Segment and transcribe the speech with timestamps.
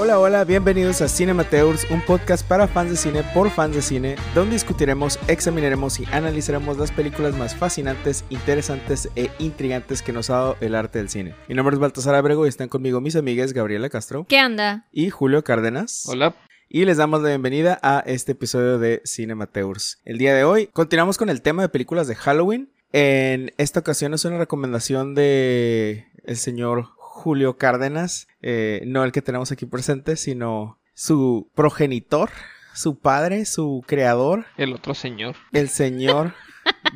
[0.00, 4.14] Hola, hola, bienvenidos a Cinemateurs, un podcast para fans de cine por fans de cine,
[4.32, 10.34] donde discutiremos, examinaremos y analizaremos las películas más fascinantes, interesantes e intrigantes que nos ha
[10.34, 11.34] dado el arte del cine.
[11.48, 14.24] Mi nombre es Baltasar Abrego y están conmigo mis amigas Gabriela Castro.
[14.28, 14.86] ¿Qué anda?
[14.92, 16.04] Y Julio Cárdenas.
[16.06, 16.36] Hola.
[16.68, 20.00] Y les damos la bienvenida a este episodio de Cinemateurs.
[20.04, 22.70] El día de hoy continuamos con el tema de películas de Halloween.
[22.92, 26.90] En esta ocasión es una recomendación de el señor
[27.28, 32.30] Julio Cárdenas, eh, no el que tenemos aquí presente, sino su progenitor,
[32.72, 34.46] su padre, su creador.
[34.56, 35.36] El otro señor.
[35.52, 36.32] El señor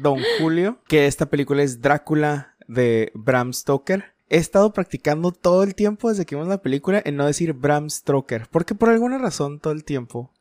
[0.01, 4.15] Don Julio, que esta película es Drácula de Bram Stoker.
[4.31, 7.91] He estado practicando todo el tiempo desde que vimos la película en no decir Bram
[7.91, 10.32] Stoker, porque por alguna razón todo el tiempo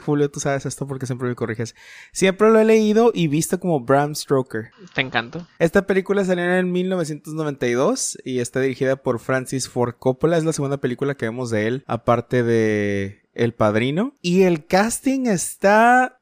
[0.00, 1.74] Julio, tú sabes esto porque siempre me corriges.
[2.12, 4.70] Siempre lo he leído y visto como Bram Stoker.
[4.94, 5.48] Te encanta.
[5.58, 10.36] Esta película salió en 1992 y está dirigida por Francis Ford Coppola.
[10.36, 14.16] Es la segunda película que vemos de él, aparte de El Padrino.
[14.20, 16.20] Y el casting está...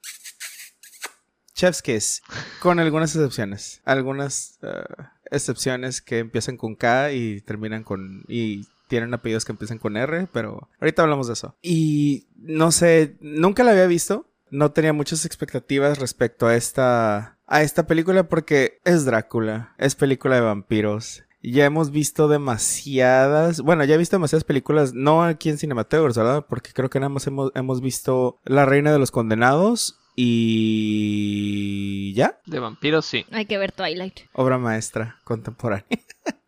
[1.55, 2.23] Chef's Kiss,
[2.61, 3.83] con algunas excepciones.
[3.85, 8.25] Algunas uh, excepciones que empiezan con K y terminan con...
[8.27, 11.57] y tienen apellidos que empiezan con R, pero ahorita hablamos de eso.
[11.63, 14.27] Y no sé, nunca la había visto.
[14.51, 20.35] No tenía muchas expectativas respecto a esta a esta película porque es Drácula, es película
[20.35, 21.25] de vampiros.
[21.43, 26.45] Ya hemos visto demasiadas, bueno, ya he visto demasiadas películas, no aquí en Cinemateurs, ¿verdad?
[26.47, 32.13] Porque creo que nada más hemos, hemos visto La Reina de los Condenados y...
[32.13, 32.39] ¿Ya?
[32.45, 33.25] De vampiros, sí.
[33.31, 34.21] Hay que ver Twilight.
[34.35, 35.87] Obra maestra contemporánea.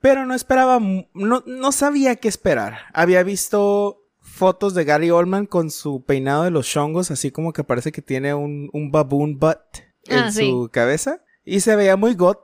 [0.00, 2.78] Pero no esperaba, no, no sabía qué esperar.
[2.92, 7.64] Había visto fotos de Gary Oldman con su peinado de los chongos, así como que
[7.64, 9.58] parece que tiene un, un baboon butt
[10.04, 10.50] en Ah, sí.
[10.50, 11.22] su cabeza.
[11.44, 12.40] Y se veía muy got,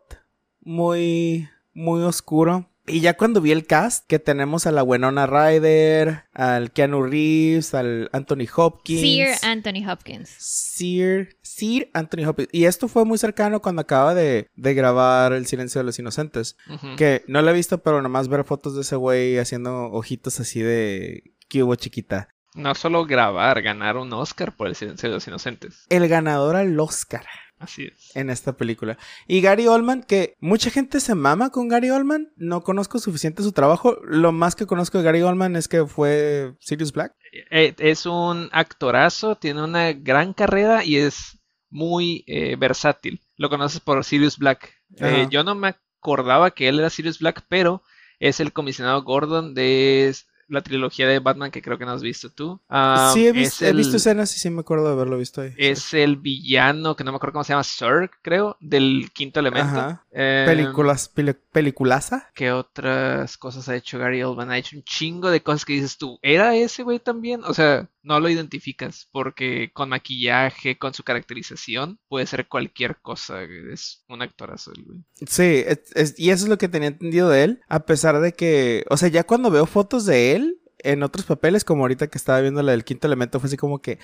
[0.60, 2.69] muy, muy oscuro.
[2.87, 7.75] Y ya cuando vi el cast, que tenemos a la Winona Ryder, al Keanu Reeves,
[7.75, 9.00] al Anthony Hopkins.
[9.00, 10.28] Sir Anthony Hopkins.
[10.38, 12.48] Sir, Sir Anthony Hopkins.
[12.50, 16.56] Y esto fue muy cercano cuando acaba de, de grabar El Silencio de los Inocentes.
[16.97, 20.60] Que no lo he visto, pero nomás ver fotos de ese güey haciendo ojitos así
[20.60, 21.22] de...
[21.48, 22.28] ¿Qué hubo chiquita?
[22.54, 25.84] No solo grabar, ganar un Oscar por el silencio de los inocentes.
[25.88, 27.25] El ganador al Oscar
[27.62, 28.15] Así es.
[28.17, 28.99] en esta película.
[29.27, 32.33] Y Gary Oldman, que mucha gente se mama con Gary Oldman.
[32.37, 33.99] No conozco suficiente su trabajo.
[34.05, 37.15] Lo más que conozco de Gary Oldman es que fue Sirius Black.
[37.51, 41.39] Eh, es un actorazo, tiene una gran carrera y es
[41.71, 43.21] muy eh, versátil.
[43.37, 44.75] Lo conoces por Sirius Black.
[44.99, 47.83] Eh, yo no me acordaba que él era Sirius Black, pero
[48.19, 50.15] es el comisionado Gordon de
[50.53, 52.61] la trilogía de Batman que creo que no has visto tú.
[52.69, 55.19] Ah, sí, he, es vis- he el- visto escenas y sí me acuerdo de haberlo
[55.19, 55.53] visto ahí.
[55.57, 59.81] Es el villano, que no me acuerdo cómo se llama, Zurg, creo, del quinto elemento.
[59.81, 60.05] Ajá.
[60.13, 62.29] Eh, Películas, peli- peliculaza.
[62.35, 64.51] ¿Qué otras cosas ha hecho Gary Oldman?
[64.51, 67.43] Ha hecho un chingo de cosas que dices tú, ¿era ese güey también?
[67.45, 73.43] O sea, no lo identificas porque con maquillaje, con su caracterización, puede ser cualquier cosa.
[73.43, 75.01] Es un actorazo güey.
[75.29, 78.33] Sí, es- es- y eso es lo que tenía entendido de él, a pesar de
[78.33, 82.19] que, o sea, ya cuando veo fotos de él en otros papeles, como ahorita que
[82.19, 83.99] estaba viendo la del quinto elemento, fue así como que,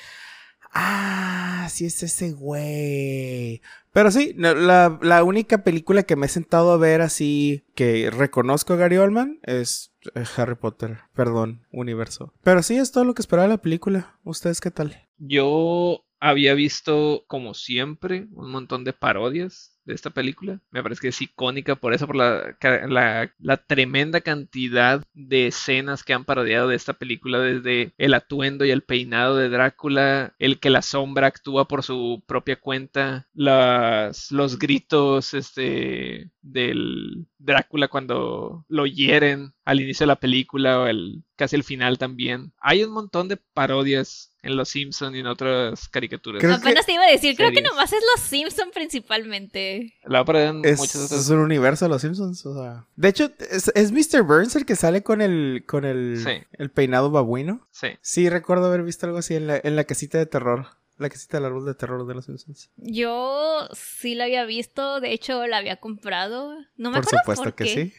[0.72, 3.60] ah, sí es ese güey.
[3.98, 8.72] Pero sí, la, la única película que me he sentado a ver así que reconozco
[8.72, 12.32] a Gary Oldman es eh, Harry Potter, perdón, universo.
[12.44, 14.16] Pero sí, es todo lo que esperaba la película.
[14.22, 15.08] ¿Ustedes qué tal?
[15.16, 20.60] Yo había visto, como siempre, un montón de parodias de esta película.
[20.70, 26.04] Me parece que es icónica por eso, por la, la, la tremenda cantidad de escenas
[26.04, 30.60] que han parodiado de esta película, desde el atuendo y el peinado de Drácula, el
[30.60, 38.86] que la sombra actúa por su propia cuenta, los gritos este, del Drácula cuando lo
[38.86, 42.52] hieren al inicio de la película o el, casi el final también.
[42.60, 46.40] Hay un montón de parodias en Los Simpson y en otras caricaturas.
[46.40, 49.94] Creo que- Apenas te iba a decir, creo que nomás es los Simpson principalmente.
[50.04, 50.22] La
[50.64, 52.86] Es, muchas es un universo de los Simpsons, o sea.
[52.96, 54.22] De hecho, es, es Mr.
[54.22, 56.44] Burns el que sale con el, con el, Sí.
[56.52, 57.66] el peinado babuino.
[57.70, 57.88] Sí.
[58.00, 60.66] Sí, recuerdo haber visto algo así en la, en la casita de terror.
[60.98, 62.70] La casita del árbol de terror de los Simpsons.
[62.76, 66.54] Yo sí la había visto, de hecho la había comprado.
[66.76, 67.74] No me Por acuerdo supuesto por que qué.
[67.74, 67.94] sí.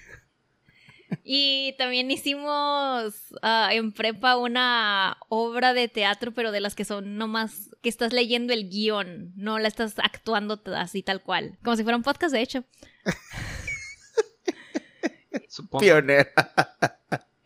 [1.24, 7.18] Y también hicimos ah, en prepa una obra de teatro, pero de las que son
[7.18, 11.57] nomás que estás leyendo el guion, no la estás actuando así tal cual.
[11.63, 12.63] Como si fuera un podcast, de hecho.
[15.80, 16.30] Pionera.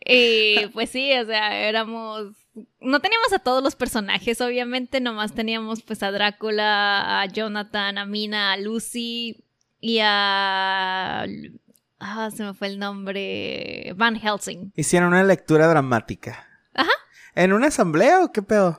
[0.04, 2.32] Y pues sí, o sea, éramos...
[2.80, 8.06] No teníamos a todos los personajes, obviamente, nomás teníamos pues a Drácula, a Jonathan, a
[8.06, 9.44] Mina, a Lucy
[9.80, 11.26] y a...
[11.98, 13.92] Ah, se me fue el nombre.
[13.96, 14.72] Van Helsing.
[14.76, 16.46] Hicieron una lectura dramática.
[16.74, 16.90] Ajá.
[17.34, 18.78] ¿En una asamblea o qué pedo?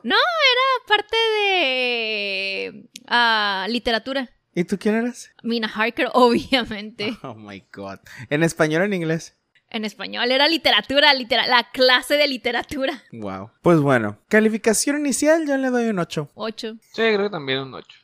[0.87, 2.89] Parte de...
[3.07, 4.29] ah, literatura.
[4.53, 5.31] ¿Y tú quién eres?
[5.43, 7.17] Mina Harker, obviamente.
[7.23, 7.99] Oh my god.
[8.29, 9.35] ¿En español o en inglés?
[9.69, 13.03] En español era literatura, litera la clase de literatura.
[13.11, 13.51] Wow.
[13.61, 16.31] Pues bueno, calificación inicial yo le doy un 8.
[16.35, 16.77] 8.
[16.79, 17.99] Sí, creo que también un 8.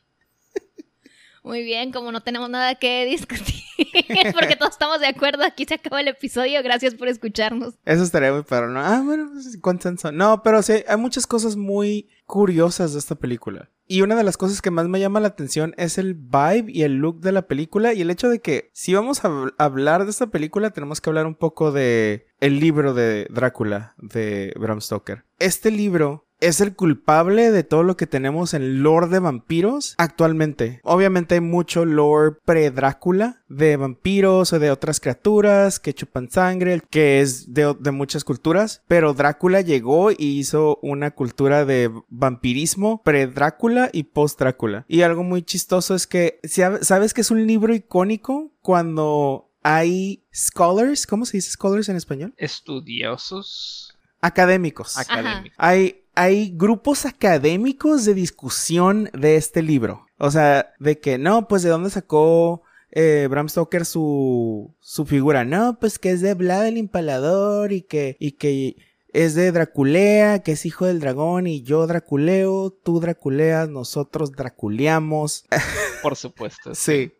[1.43, 3.60] Muy bien, como no tenemos nada que discutir,
[4.33, 6.61] porque todos estamos de acuerdo, aquí se acaba el episodio.
[6.63, 7.75] Gracias por escucharnos.
[7.85, 8.79] Eso estaría muy pero ¿no?
[8.81, 10.11] Ah, bueno, pues, consenso.
[10.11, 13.69] No, pero sí, hay muchas cosas muy curiosas de esta película.
[13.87, 16.83] Y una de las cosas que más me llama la atención es el vibe y
[16.83, 20.05] el look de la película y el hecho de que si vamos a hab- hablar
[20.05, 24.79] de esta película tenemos que hablar un poco de el libro de Drácula de Bram
[24.79, 25.25] Stoker.
[25.39, 30.81] Este libro es el culpable de todo lo que tenemos en lore de vampiros actualmente.
[30.83, 37.21] Obviamente hay mucho lore pre-Drácula de vampiros o de otras criaturas que chupan sangre, que
[37.21, 43.89] es de, de muchas culturas, pero Drácula llegó y hizo una cultura de vampirismo pre-Drácula
[43.93, 44.85] y post-Drácula.
[44.87, 50.23] Y algo muy chistoso es que, si- ¿sabes que es un libro icónico cuando hay
[50.33, 51.05] scholars?
[51.05, 52.33] ¿Cómo se dice scholars en español?
[52.37, 54.97] Estudiosos Académicos.
[54.97, 55.55] académicos.
[55.57, 60.05] Hay, hay grupos académicos de discusión de este libro.
[60.17, 62.61] O sea, de que no, pues de dónde sacó
[62.91, 65.45] eh, Bram Stoker su, su figura.
[65.45, 68.75] No, pues que es de Vlad el Impalador y que, y que
[69.13, 75.45] es de Draculea, que es hijo del dragón y yo Draculeo, tú Draculeas, nosotros Draculeamos.
[76.01, 76.73] Por supuesto.
[76.73, 77.11] Sí,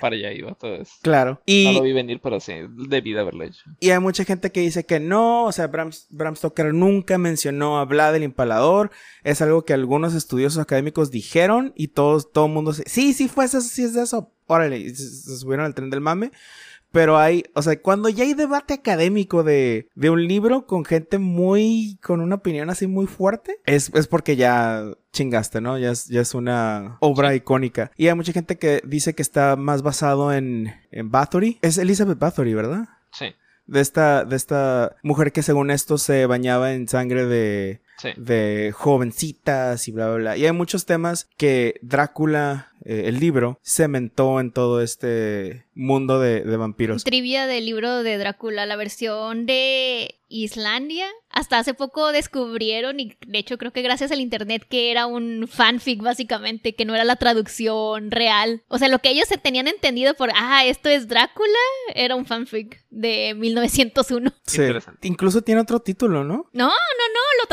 [0.00, 0.92] Para allá iba todo eso.
[1.02, 1.40] claro.
[1.46, 2.52] No lo Y, vi venir, pero sí,
[2.88, 3.62] debí de haberlo hecho.
[3.78, 7.78] y hay mucha gente que dice que no, o sea, Bram, Bram Stoker nunca mencionó
[7.78, 8.90] a Vlad el Impalador.
[9.22, 13.28] Es algo que algunos estudiosos académicos dijeron y todos, todo el mundo se, sí, sí
[13.28, 14.32] fue eso, sí es de eso.
[14.46, 16.30] Órale, y se, se subieron al tren del mame.
[16.94, 21.18] Pero hay, o sea, cuando ya hay debate académico de, de un libro con gente
[21.18, 25.76] muy, con una opinión así muy fuerte, es, es porque ya chingaste, ¿no?
[25.76, 27.90] Ya es, ya es una obra icónica.
[27.96, 31.58] Y hay mucha gente que dice que está más basado en, en Bathory.
[31.62, 32.84] Es Elizabeth Bathory, ¿verdad?
[33.10, 33.34] Sí,
[33.66, 38.10] de esta, de esta mujer que según esto se bañaba en sangre de, sí.
[38.16, 40.36] de jovencitas y bla, bla, bla.
[40.36, 46.42] Y hay muchos temas que Drácula, eh, el libro, cementó en todo este mundo de,
[46.42, 47.04] de vampiros.
[47.04, 51.06] Trivia del libro de Drácula, la versión de Islandia.
[51.30, 55.48] Hasta hace poco descubrieron, y de hecho creo que gracias al internet, que era un
[55.48, 58.62] fanfic básicamente, que no era la traducción real.
[58.68, 61.58] O sea, lo que ellos se tenían entendido por, ah, esto es Drácula,
[61.94, 64.32] era un fanfic de 1901.
[64.46, 64.60] Sí.
[64.60, 65.08] Interesante.
[65.08, 66.46] Incluso tiene otro título, ¿no?
[66.52, 66.70] No,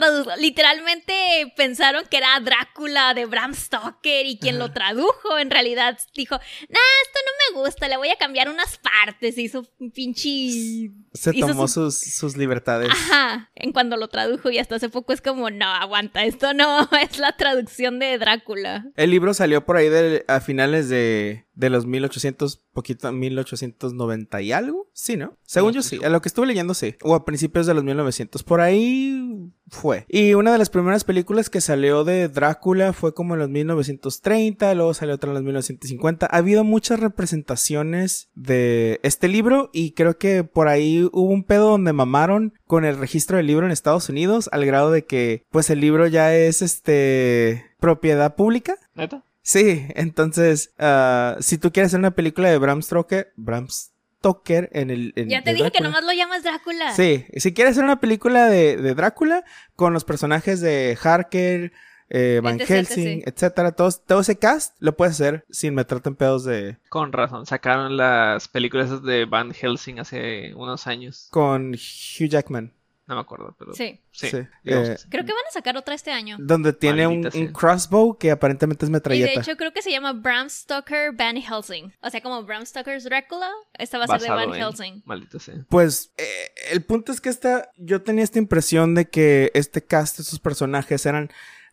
[0.02, 0.36] tradujo.
[0.38, 6.36] Literalmente pensaron que era Drácula de Bram Stoker y quien lo tradujo en realidad dijo,
[6.36, 9.38] nah, esto no me gusta, le voy a cambiar unas partes.
[9.38, 10.92] Hizo un pinche...
[11.14, 12.90] Se tomó su- sus, sus libertades.
[12.90, 16.88] Ajá, en cuando lo tradujo y hasta hace poco es como, no, aguanta, esto no
[17.02, 18.86] es la traducción de Drácula.
[18.96, 24.52] El libro salió por ahí de, a finales de, de los 1800, poquito 1890 y
[24.52, 24.90] algo.
[24.94, 25.38] Sí, ¿no?
[25.46, 26.96] Según yo sí, a lo que estuve leyendo sí.
[27.02, 28.44] O a principios de los 1900.
[28.44, 30.06] Por ahí fue.
[30.10, 34.74] Y una de las primeras películas que salió de Drácula fue como en los 1930,
[34.76, 36.26] luego salió otra en los 1950.
[36.26, 41.70] Ha habido muchas representaciones de este libro y creo que por ahí hubo un pedo
[41.70, 45.70] donde mamaron con el registro del libro en Estados Unidos al grado de que pues
[45.70, 48.76] el libro ya es este propiedad pública.
[48.96, 49.24] ¿Neta?
[49.44, 54.92] Sí, entonces, ah, si tú quieres hacer una película de Bram Stoker, Bram Stoker en
[54.92, 55.14] el...
[55.16, 56.94] en- Ya te dije que nomás lo llamas Drácula.
[56.96, 59.44] Sí, si quieres hacer una película de, de Drácula
[59.76, 61.72] con los personajes de Harker,
[62.14, 63.28] eh, Van Helsing, etc.
[63.28, 66.78] etcétera, todos- todo ese cast lo puedes hacer sin meterte en pedos de...
[66.90, 71.28] Con razón, sacaron las películas de Van Helsing hace unos años.
[71.32, 72.74] con Hugh Jackman.
[73.08, 74.00] No me acuerdo, pero Sí.
[74.12, 74.28] sí.
[74.28, 74.48] Eh.
[74.64, 76.38] Creo que van a sacar otra este año.
[76.40, 79.42] Donde tiene un, crossbow que aparentemente es Y de metralleta.
[79.42, 81.92] hecho creo que se llama Bram Stoker Van Helsing.
[82.02, 85.02] O sea, como Bram Stoker's Drácula, esta va a ser de Basado Van en- Helsing.
[85.06, 85.56] Maldita sea.
[85.68, 86.24] Pues eh,
[86.72, 91.06] el punto es que esta, yo tenía esta impresión de que este cast, estos personajes
[91.06, 91.32] eran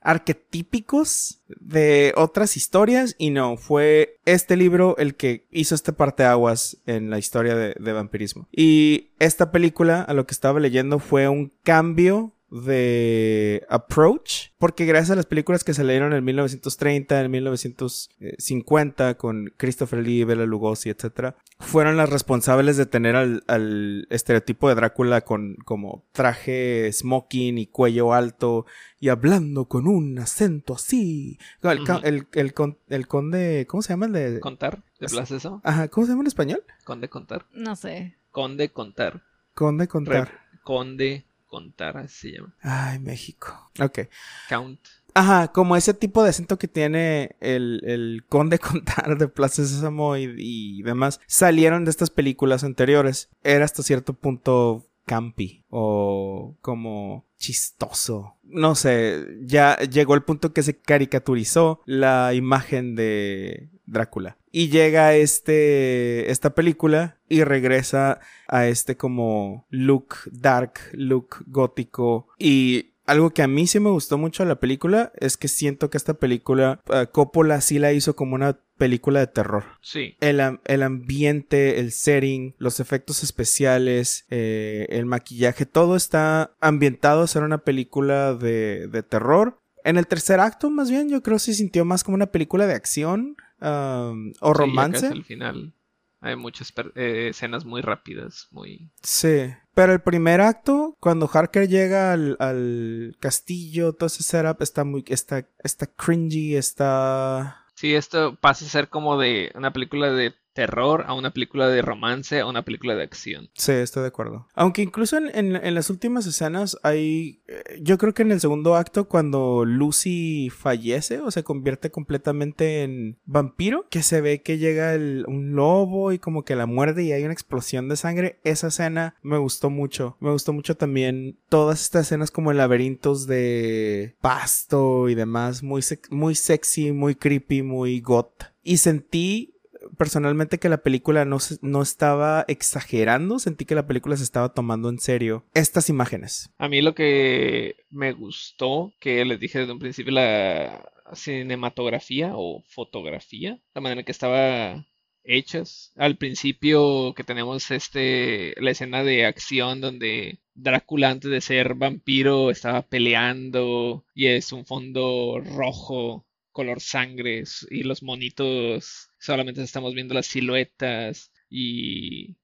[0.09, 7.11] arquetípicos de otras historias y no, fue este libro el que hizo este parteaguas en
[7.11, 8.49] la historia de, de vampirismo.
[8.50, 15.11] Y esta película, a lo que estaba leyendo, fue un cambio de approach, porque gracias
[15.11, 21.35] a las películas que salieron en 1930, en 1950 con Christopher Lee, Bela Lugosi, etc.,
[21.61, 28.14] fueron las responsables de tener al, estereotipo de Drácula con como traje smoking y cuello
[28.14, 28.64] alto
[29.00, 31.38] y hablando con un acento así.
[31.62, 34.40] El, el, conde, ¿cómo se llama el de?
[34.40, 35.61] Contar, de Plaza eso?
[35.64, 36.62] Ajá, ¿cómo se llama en español?
[36.85, 37.47] Conde Contar.
[37.52, 38.17] No sé.
[38.31, 39.23] Conde Contar.
[39.55, 40.31] Conde Contar.
[40.62, 42.55] conde Contar, así se llama.
[42.61, 43.71] Ay, México.
[43.81, 44.00] Ok.
[44.49, 44.81] Count.
[45.14, 50.17] Ajá, como ese tipo de acento que tiene el, el Conde Contar de Plaza Sésamo
[50.17, 53.31] y, y demás, salieron de estas películas anteriores.
[53.43, 58.37] Era hasta cierto punto campi o como chistoso.
[58.45, 64.37] No sé, ya llegó el punto que se caricaturizó la imagen de Drácula.
[64.50, 72.95] Y llega este esta película y regresa a este como look dark, look gótico y
[73.09, 75.97] algo que a mí sí me gustó mucho de la película es que siento que
[75.97, 79.64] esta película uh, Coppola sí la hizo como una película de terror.
[79.80, 80.16] Sí.
[80.21, 87.26] El, el ambiente, el setting, los efectos especiales, eh, el maquillaje, todo está ambientado a
[87.26, 89.59] ser una película de, de terror.
[89.85, 92.66] En el tercer acto, más bien, yo creo que se sintió más como una película
[92.66, 95.07] de acción um, o romance.
[95.07, 95.75] al final.
[96.21, 98.91] Hay muchas eh, escenas muy rápidas, muy...
[99.03, 104.83] Sí, pero el primer acto, cuando Harker llega al, al castillo, todo ese setup está
[104.83, 105.05] muy...
[105.07, 107.65] está, está cringy, está...
[107.75, 111.83] Sí, esto pasa a ser como de una película de terror a una película de
[111.83, 113.49] romance a una película de acción.
[113.55, 114.49] Sí, estoy de acuerdo.
[114.55, 117.43] Aunque incluso en, las últimas escenas hay...
[117.47, 122.83] Eh, yo creo que en el segundo acto cuando Lucy fallece o se convierte completamente
[122.83, 124.97] en vampiro, que se ve que llega
[125.29, 129.15] un lobo y como que la muerde y hay una explosión de sangre, esa escena
[129.23, 130.17] me gustó mucho.
[130.19, 135.85] Me gustó mucho también todas estas escenas como en laberintos de pasto y demás, muy,
[136.11, 138.43] muy sexy, muy creepy, muy goth.
[138.65, 139.58] Y sentí
[139.99, 144.88] personalmente que la película no, no estaba exagerando, sentí que la película se estaba tomando
[144.88, 146.50] en serio estas imágenes.
[146.57, 152.62] A mí lo que me gustó, que les dije desde un principio, la cinematografía o
[152.67, 154.87] fotografía, la manera en que estaba
[155.25, 155.93] hechas.
[155.97, 162.50] Al principio que tenemos este la escena de acción donde Drácula antes de ser vampiro
[162.50, 166.26] estaba peleando y es un fondo rojo
[166.59, 172.37] color sangre y los monitos solamente estamos viendo las siluetas y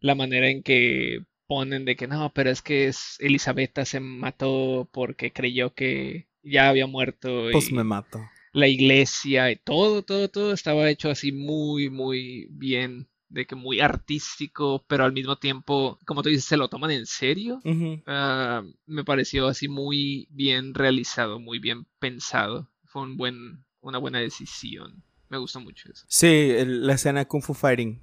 [0.00, 4.88] la manera en que ponen de que no, pero es que es Elisabetta se mató
[4.90, 7.44] porque creyó que ya había muerto.
[7.52, 8.18] Pues me mato.
[8.52, 13.78] La iglesia y todo, todo, todo estaba hecho así muy, muy bien de que muy
[13.78, 17.60] artístico, pero al mismo tiempo, como tú dices, se lo toman en serio.
[18.04, 24.18] Ah, me pareció así muy bien realizado, muy bien pensado fue un buen, una buena
[24.18, 25.02] decisión.
[25.28, 26.04] Me gustó mucho eso.
[26.08, 28.02] Sí, la escena Kung Fu Fighting.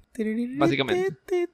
[0.56, 1.50] Básicamente.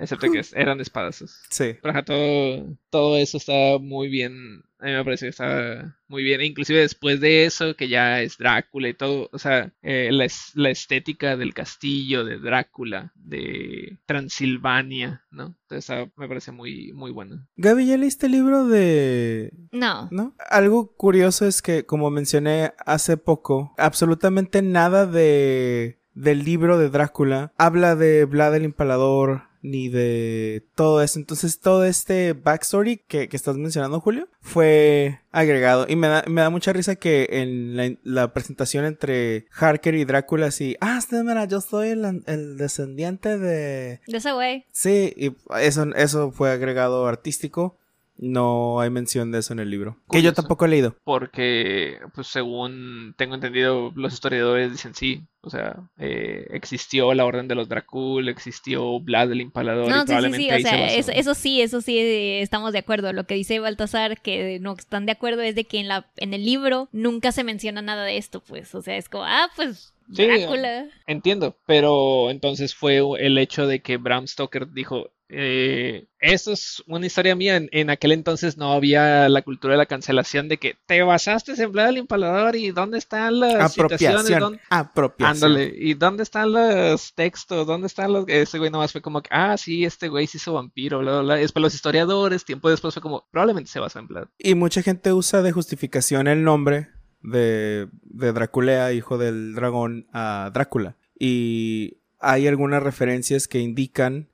[0.00, 1.40] Excepto que eran espadazos.
[1.50, 1.76] Sí.
[1.82, 6.40] Pero todo, todo eso está muy bien a mí me parece que está muy bien.
[6.40, 10.70] Inclusive después de eso, que ya es Drácula y todo, o sea, eh, la, la,
[10.70, 15.56] estética del castillo de Drácula, de Transilvania, ¿no?
[15.62, 17.44] Entonces me parece muy, muy bueno.
[17.56, 19.52] Gaby, ¿ya leíste el libro de...?
[19.72, 20.08] No.
[20.12, 20.34] ¿No?
[20.48, 27.52] Algo curioso es que, como mencioné hace poco, absolutamente nada de del libro de Drácula
[27.56, 31.18] habla de Vlad el Impalador, ni de todo eso.
[31.18, 35.86] Entonces, todo este backstory que, que estás mencionando, Julio, fue agregado.
[35.88, 40.46] Y me da, me da mucha risa que en la, presentación entre Harker y Drácula,
[40.46, 44.00] así, ah, mira, yo soy el, el descendiente de...
[44.06, 44.64] De ese güey.
[44.72, 47.78] Sí, y eso, eso fue agregado artístico.
[48.18, 49.96] No hay mención de eso en el libro.
[50.10, 50.96] Que yo tampoco he leído.
[51.04, 55.22] Porque, pues según tengo entendido, los historiadores dicen sí.
[55.40, 59.88] O sea, eh, existió la Orden de los Dracul, existió Vlad el Impalador.
[59.88, 60.50] No, sí, sí, sí.
[60.50, 61.96] O sea, eso, sí, eso sí
[62.40, 63.12] estamos de acuerdo.
[63.12, 66.34] Lo que dice Baltasar, que no están de acuerdo, es de que en, la, en
[66.34, 68.74] el libro nunca se menciona nada de esto, pues.
[68.74, 70.86] O sea, es como, ah, pues Drácula.
[71.06, 77.06] entiendo, pero entonces fue el hecho de que Bram Stoker dijo, eh, eso es una
[77.06, 77.60] historia mía.
[77.70, 81.70] En, aquel entonces no había la cultura de la cancelación de que te basaste en
[81.70, 85.36] Vlad el Impalador y dónde están las apropiación, apropiación.
[85.36, 88.24] Ándale, y dónde están los textos, dónde están los.
[88.28, 91.20] Ese güey nomás fue como que, ah, sí, este güey se hizo vampiro, bla, bla,
[91.22, 91.34] bla.
[91.36, 94.28] Después los historiadores, tiempo después fue como, probablemente se basó en Vlad.
[94.38, 96.88] Y mucha gente usa de justificación el nombre
[97.22, 100.96] de, de Draculea, hijo del dragón, a Drácula.
[101.18, 104.28] Y hay algunas referencias que indican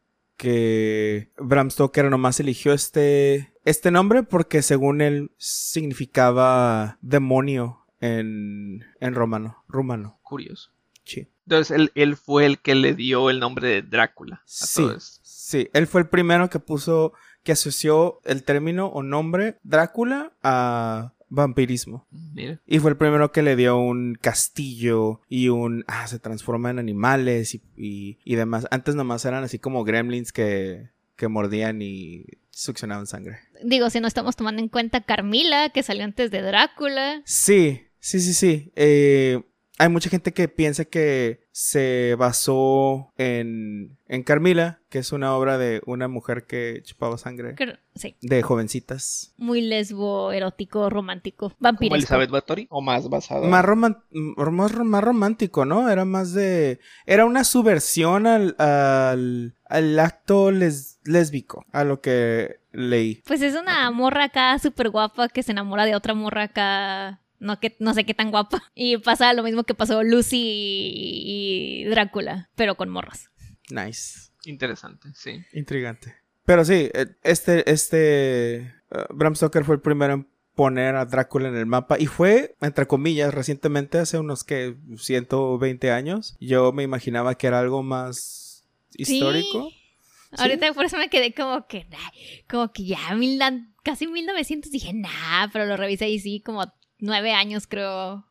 [0.44, 9.14] que Bram Stoker nomás eligió este, este nombre porque según él significaba demonio en, en
[9.14, 10.18] romano, rumano.
[10.22, 10.70] Curioso.
[11.04, 11.28] Sí.
[11.46, 14.86] Entonces él, él fue el que le dio el nombre de Drácula a Sí,
[15.22, 21.14] sí, él fue el primero que puso, que asoció el término o nombre Drácula a
[21.28, 22.06] vampirismo.
[22.10, 22.60] Mira.
[22.66, 25.84] Y fue el primero que le dio un castillo y un...
[25.86, 28.66] Ah, se transforma en animales y, y, y demás.
[28.70, 33.38] Antes nomás eran así como gremlins que, que mordían y succionaban sangre.
[33.62, 37.22] Digo, si no estamos tomando en cuenta Carmila, que salió antes de Drácula.
[37.24, 38.72] Sí, sí, sí, sí.
[38.76, 39.42] Eh,
[39.78, 45.56] hay mucha gente que piensa que se basó en, en Carmila, que es una obra
[45.56, 49.32] de una mujer que chupaba sangre Creo- sí, de jovencitas.
[49.36, 51.94] muy lesbo, erótico, romántico, ¿Como vampiresco.
[51.94, 52.66] Elizabeth Bathory?
[52.70, 53.46] ¿O más basado?
[53.46, 55.88] Más, roman- m- más, más romántico, ¿no?
[55.88, 56.80] Era más de...
[57.06, 63.22] Era una subversión al, al, al acto les- lésbico, a lo que leí.
[63.26, 67.20] Pues es una morra acá súper guapa que se enamora de otra morra acá.
[67.44, 68.62] No, que, no sé qué tan guapa.
[68.74, 73.30] Y pasa lo mismo que pasó Lucy y, y Drácula, pero con morras.
[73.70, 74.30] Nice.
[74.46, 75.42] Interesante, sí.
[75.52, 76.14] Intrigante.
[76.44, 78.72] Pero sí, eh, este, este, eh,
[79.10, 82.86] Bram Stoker fue el primero en poner a Drácula en el mapa y fue, entre
[82.86, 86.36] comillas, recientemente, hace unos que 120 años.
[86.40, 89.68] Yo me imaginaba que era algo más histórico.
[89.70, 89.80] Sí.
[90.36, 91.86] Ahorita por eso me quedé como que,
[92.48, 93.40] como que ya mil,
[93.82, 96.72] casi 1900 dije, nah, pero lo revisé y sí, como
[97.04, 98.24] nueve años creo.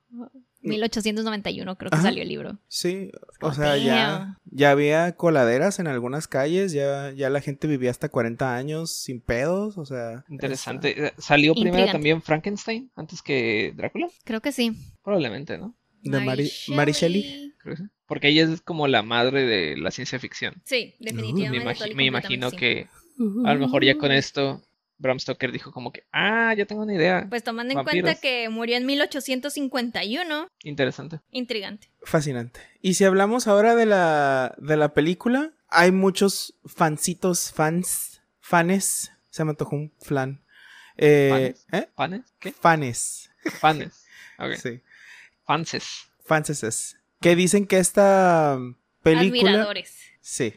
[0.62, 2.04] 1891 creo que Ajá.
[2.06, 2.58] salió el libro.
[2.68, 3.12] Sí,
[3.42, 8.10] o sea, ya, ya había coladeras en algunas calles, ya, ya la gente vivía hasta
[8.10, 10.24] 40 años sin pedos, o sea.
[10.30, 11.08] Interesante.
[11.08, 14.08] Eh, ¿Salió primero también Frankenstein antes que Drácula?
[14.24, 14.74] Creo que sí.
[15.04, 15.76] Probablemente, ¿no?
[16.02, 17.54] De Mary- Mary Shelley.
[17.58, 17.90] Creo que sí.
[18.08, 20.62] Porque ella es como la madre de la ciencia ficción.
[20.66, 21.96] Sí, Me, definitivamente.
[21.96, 22.56] me imagino sí.
[22.58, 22.88] que
[23.46, 24.62] a lo mejor ya con esto
[25.04, 27.28] Bram Stoker dijo como que, ah, ya tengo una idea.
[27.30, 31.20] Pues tomando en cuenta que murió en 1851, Interesante.
[31.30, 31.90] intrigante.
[32.02, 32.62] Fascinante.
[32.82, 39.12] Y si hablamos ahora de la, de la película, hay muchos fancitos, fans, fanes.
[39.30, 40.42] Se me antojó un flan.
[40.98, 41.90] Eh, ¿eh?
[41.96, 42.22] ¿Panes?
[42.40, 42.52] ¿Qué?
[42.54, 43.30] Fanes.
[43.62, 44.06] Panes.
[44.40, 44.54] Ok.
[44.62, 44.82] Sí.
[45.46, 45.84] Fanses.
[46.26, 46.98] Fanses.
[47.20, 48.58] Que dicen que esta
[49.02, 49.52] película.
[49.52, 49.98] Admiradores.
[50.22, 50.54] Sí.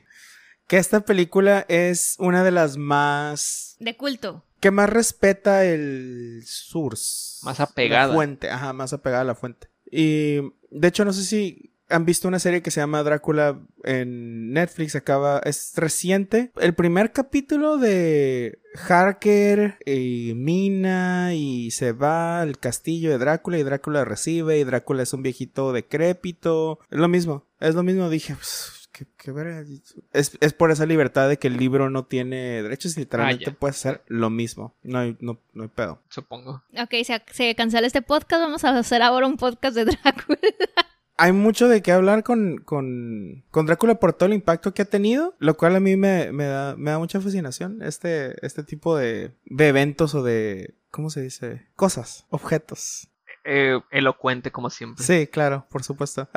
[0.68, 3.76] Que esta película es una de las más.
[3.78, 4.44] De culto.
[4.60, 7.44] Que más respeta el source.
[7.44, 8.08] Más apegada.
[8.08, 9.68] La fuente, ajá, más apegada a la fuente.
[9.90, 10.40] Y
[10.70, 14.96] de hecho, no sé si han visto una serie que se llama Drácula en Netflix,
[14.96, 16.50] acaba, es reciente.
[16.60, 23.62] El primer capítulo de Harker y Mina y se va al castillo de Drácula y
[23.62, 26.80] Drácula recibe y Drácula es un viejito decrépito.
[26.90, 29.66] Es lo mismo, es lo mismo, dije, pues, qué, qué
[30.12, 33.56] es, es por esa libertad de que el libro no tiene derechos y literalmente Ah,
[33.58, 34.74] puedes hacer lo mismo.
[34.82, 36.00] No hay, no, no hay pedo.
[36.08, 36.62] Supongo.
[36.78, 38.42] Ok, se, se cancela este podcast.
[38.42, 40.38] Vamos a hacer ahora un podcast de Drácula.
[41.18, 44.86] hay mucho de qué hablar con, con, con Drácula por todo el impacto que ha
[44.86, 48.96] tenido, lo cual a mí me, me, da, me da mucha fascinación, este, este tipo
[48.96, 51.66] de, de eventos o de, ¿cómo se dice?
[51.74, 53.08] Cosas, objetos.
[53.48, 55.04] Eh, elocuente como siempre.
[55.04, 56.28] Sí, claro, por supuesto.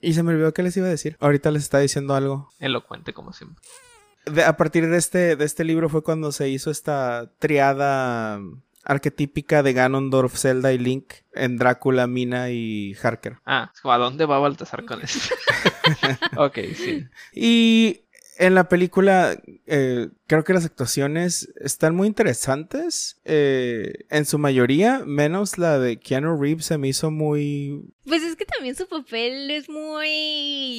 [0.00, 1.16] Y se me olvidó qué les iba a decir.
[1.20, 2.50] Ahorita les está diciendo algo.
[2.60, 3.62] Elocuente como siempre.
[4.26, 8.40] De- a partir de este, de este libro fue cuando se hizo esta triada
[8.84, 13.38] arquetípica de Ganondorf, Zelda y Link en Drácula, Mina y Harker.
[13.46, 15.34] Ah, ¿a dónde va Baltasar con esto?
[16.36, 17.06] ok, sí.
[17.32, 18.03] Y
[18.38, 23.20] en la película, eh, creo que las actuaciones están muy interesantes.
[23.24, 27.82] eh, en su mayoría, menos la de Keanu Reeves se me hizo muy.
[28.04, 30.08] Pues es que también su papel es muy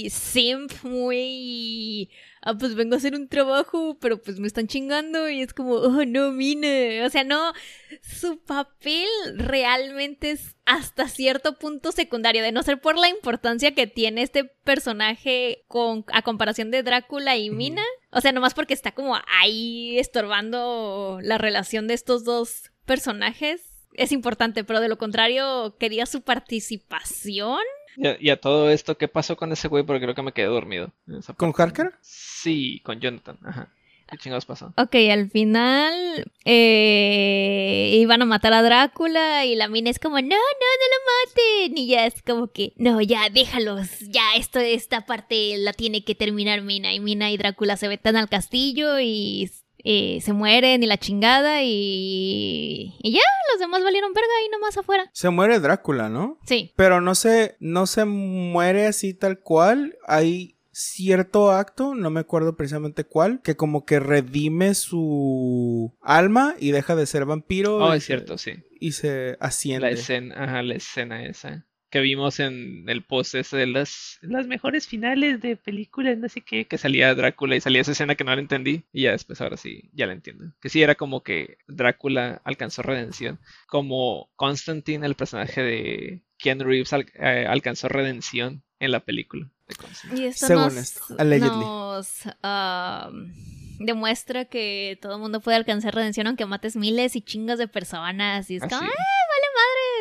[0.10, 2.10] simp, muy...
[2.42, 5.74] Ah, pues vengo a hacer un trabajo, pero pues me están chingando y es como,
[5.74, 7.04] oh, no, mine.
[7.04, 7.54] O sea, no,
[8.02, 13.88] su papel realmente es hasta cierto punto secundario, de no ser por la importancia que
[13.88, 17.50] tiene este personaje con, a comparación de Drácula y.
[17.50, 17.84] Mina.
[18.12, 23.62] O sea, nomás porque está como ahí estorbando la relación de estos dos personajes.
[23.94, 27.60] Es importante, pero de lo contrario, quería su participación.
[27.96, 29.84] Y a, y a todo esto, ¿qué pasó con ese güey?
[29.84, 30.92] Porque creo que me quedé dormido.
[31.38, 31.54] ¿Con.
[31.58, 31.94] Harker?
[32.02, 33.38] Sí, con Jonathan.
[33.44, 33.70] Ajá.
[34.08, 34.72] ¿Qué chingados pasó?
[34.78, 40.22] Ok, al final eh, iban a matar a Drácula y la mina es como, no,
[40.22, 41.78] no, no lo maten.
[41.78, 46.14] Y ya es como que, no, ya déjalos, ya esto, esta parte la tiene que
[46.14, 46.94] terminar Mina.
[46.94, 49.50] Y Mina y Drácula se vetan al castillo y
[49.86, 53.22] eh, se mueren y la chingada y, y ya,
[53.52, 55.10] los demás valieron verga ahí nomás afuera.
[55.14, 56.40] Se muere Drácula, ¿no?
[56.46, 59.96] Sí, Pero no se, no se muere así tal cual.
[60.08, 66.72] Hay cierto acto, no me acuerdo precisamente cuál, que como que redime su alma y
[66.72, 67.78] deja de ser vampiro.
[67.78, 68.64] Oh, y es cierto, sí.
[68.80, 69.88] Y se asciende.
[69.88, 71.66] La escena, ajá, la escena esa.
[71.92, 76.42] Que vimos en el post ese de las, las mejores finales de películas, no sé
[76.42, 78.84] qué, que salía Drácula y salía esa escena que no la entendí.
[78.92, 80.46] Y ya después ahora sí, ya la entiendo.
[80.60, 83.40] Que sí era como que Drácula alcanzó redención.
[83.68, 89.76] Como Constantine, el personaje de Keanu Reeves, al- eh, alcanzó redención en la película de
[89.76, 90.22] Constantine.
[90.22, 91.50] Y esto Según nos, esto, allegedly.
[91.66, 93.32] nos, um,
[93.80, 98.50] demuestra que todo el mundo puede alcanzar redención aunque mates miles y chingas de personas.
[98.50, 98.86] Y es como, Así.
[98.86, 98.92] ¡ay,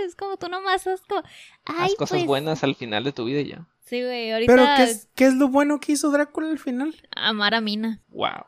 [0.05, 0.17] madres!
[0.17, 1.23] Como tú nomás haz como,
[1.65, 2.27] ¡ay, Haz cosas pues!
[2.27, 3.67] buenas al final de tu vida y ya.
[3.85, 6.95] Sí, güey, ahorita Pero ¿qué es, ¿qué es lo bueno que hizo Drácula al final?
[7.15, 8.01] amar a Mina.
[8.09, 8.47] Wow.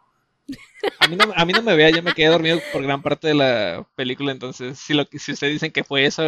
[1.01, 3.29] A mí, no, a mí no me vea, yo me quedé dormido por gran parte
[3.29, 6.23] de la película, entonces si, lo, que- si ustedes dicen que fue eso,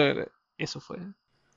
[0.59, 0.99] eso fue.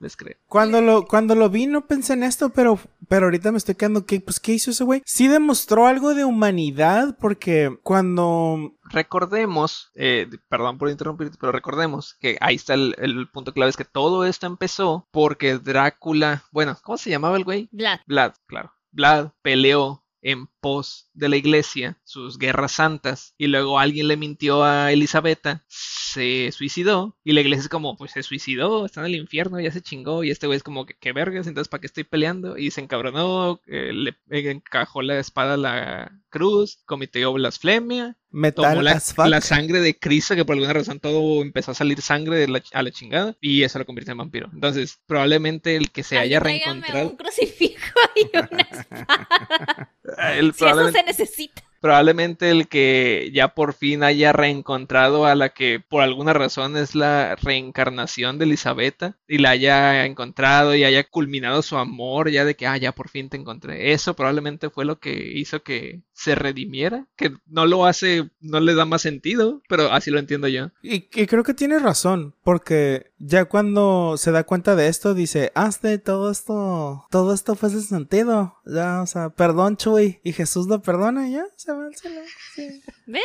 [0.02, 0.36] Les creo.
[0.48, 4.08] Cuando lo, cuando lo vi no pensé en esto, pero, pero ahorita me estoy quedando
[4.08, 5.04] que, pues, ¿qué hizo ese güey?
[5.06, 12.38] Sí demostró algo de humanidad, porque cuando Recordemos, eh, perdón por interrumpirte, pero recordemos que
[12.42, 16.98] ahí está el, el punto clave, es que todo esto empezó porque Drácula, bueno, ¿cómo
[16.98, 17.70] se llamaba el güey?
[17.72, 18.00] Vlad.
[18.06, 18.74] Vlad, claro.
[18.92, 24.64] Vlad peleó en pos de la iglesia, sus guerras santas, y luego alguien le mintió
[24.64, 29.16] a Elisabetta, se suicidó, y la iglesia es como, pues se suicidó, está en el
[29.16, 31.88] infierno, ya se chingó, y este güey es como que, qué vergas, entonces ¿para qué
[31.88, 32.58] estoy peleando?
[32.58, 38.82] Y se encabronó, eh, le encajó la espada a la cruz, cometió blasfemia, metal tomó
[38.82, 42.02] la, as fuck, la sangre de Cristo, que por alguna razón todo empezó a salir
[42.02, 44.50] sangre de la- a la chingada, y eso lo convirtió en vampiro.
[44.54, 47.10] Entonces, probablemente el que se haya reencontrado...
[47.10, 47.71] un crucifijo
[48.16, 49.92] y una espada.
[50.36, 51.64] el- Si eso probablemente- se necesita.
[51.80, 56.94] probablemente el que ya por fin haya reencontrado a la que por alguna razón es
[56.96, 62.56] la reencarnación de Elisabetta y la haya encontrado y haya culminado su amor ya de
[62.56, 63.94] que, ah, ya por fin te encontré.
[63.94, 68.76] Eso probablemente fue lo que hizo que se redimiera, que no lo hace, no le
[68.76, 70.70] da más sentido, pero así lo entiendo yo.
[70.84, 75.52] Y, y creo que tiene razón, porque ya cuando se da cuenta de esto, dice,
[75.56, 78.56] hazte todo esto, todo esto fue sin sentido.
[78.66, 80.20] Ya, o sea, perdón, Chuy.
[80.24, 82.22] Y Jesús lo perdona y ya, se va al cielo.
[82.56, 83.24] Sí, ¿Ves?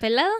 [0.00, 0.32] Pelado.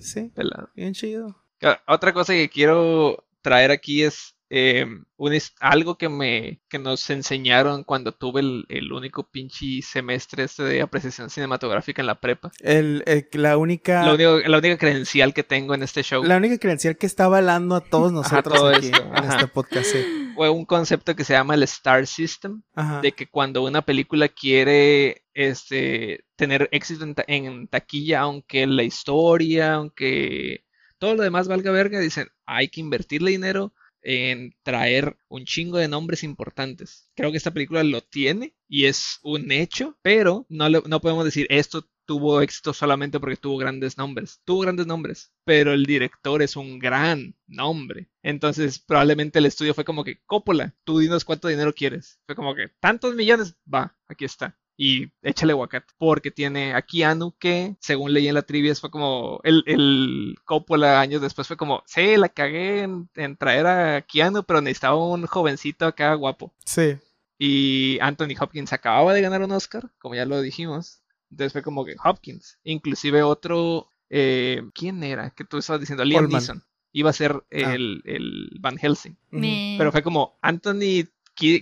[0.00, 0.70] sí, Pelado.
[0.76, 1.36] bien chido.
[1.62, 4.84] Ah, Otra cosa que quiero traer aquí es eh,
[5.16, 10.64] un algo que me que nos enseñaron cuando tuve el, el único pinche semestre este
[10.64, 12.50] de apreciación cinematográfica en la prepa.
[12.60, 16.36] El, el- la única, Lo único- la única credencial que tengo en este show la
[16.36, 18.12] única credencial que está avalando a todos
[18.44, 19.86] nosotros todo aquí esto, en este podcast.
[19.86, 20.32] sí.
[20.34, 23.00] fue un concepto que se llama el Star System, Ajá.
[23.02, 28.82] de que cuando una película quiere este tener éxito en, ta- en taquilla, aunque la
[28.82, 30.64] historia, aunque
[30.98, 35.88] todo lo demás valga verga, dicen, hay que invertirle dinero en traer un chingo de
[35.88, 37.10] nombres importantes.
[37.14, 41.46] Creo que esta película lo tiene y es un hecho, pero no, no podemos decir
[41.50, 44.40] esto tuvo éxito solamente porque tuvo grandes nombres.
[44.44, 48.10] Tuvo grandes nombres, pero el director es un gran nombre.
[48.24, 52.18] Entonces, probablemente el estudio fue como que, Coppola, tú dinos cuánto dinero quieres.
[52.26, 54.58] Fue como que, tantos millones, va, aquí está.
[54.82, 55.92] Y échale aguacate.
[55.98, 59.38] Porque tiene a Keanu que, según leí en la trivia, fue como.
[59.44, 61.82] El, el Coppola años después fue como.
[61.84, 66.54] Sí, la cagué en, en traer a Keanu, pero necesitaba un jovencito acá guapo.
[66.64, 66.96] Sí.
[67.38, 71.02] Y Anthony Hopkins acababa de ganar un Oscar, como ya lo dijimos.
[71.30, 72.58] Entonces fue como que Hopkins.
[72.64, 73.88] Inclusive otro.
[74.08, 75.28] eh, ¿Quién era?
[75.30, 76.04] Que tú estabas diciendo.
[76.06, 76.26] Liam.
[76.28, 76.62] Neeson.
[76.92, 77.74] Iba a ser Ah.
[77.74, 79.16] el, el Van Helsing.
[79.30, 81.04] Me- Pero fue como, Anthony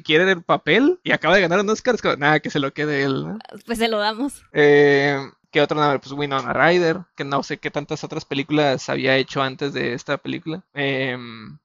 [0.02, 1.94] quiere el papel y acaba de ganar un Oscar.
[1.94, 3.38] Es como, nada, que se lo quede él, ¿no?
[3.66, 4.42] Pues se lo damos.
[4.52, 5.18] Eh,
[5.50, 5.98] ¿Qué otro nombre?
[5.98, 10.18] Pues Winona Ryder, que no sé qué tantas otras películas había hecho antes de esta
[10.18, 10.62] película.
[10.74, 11.16] Eh,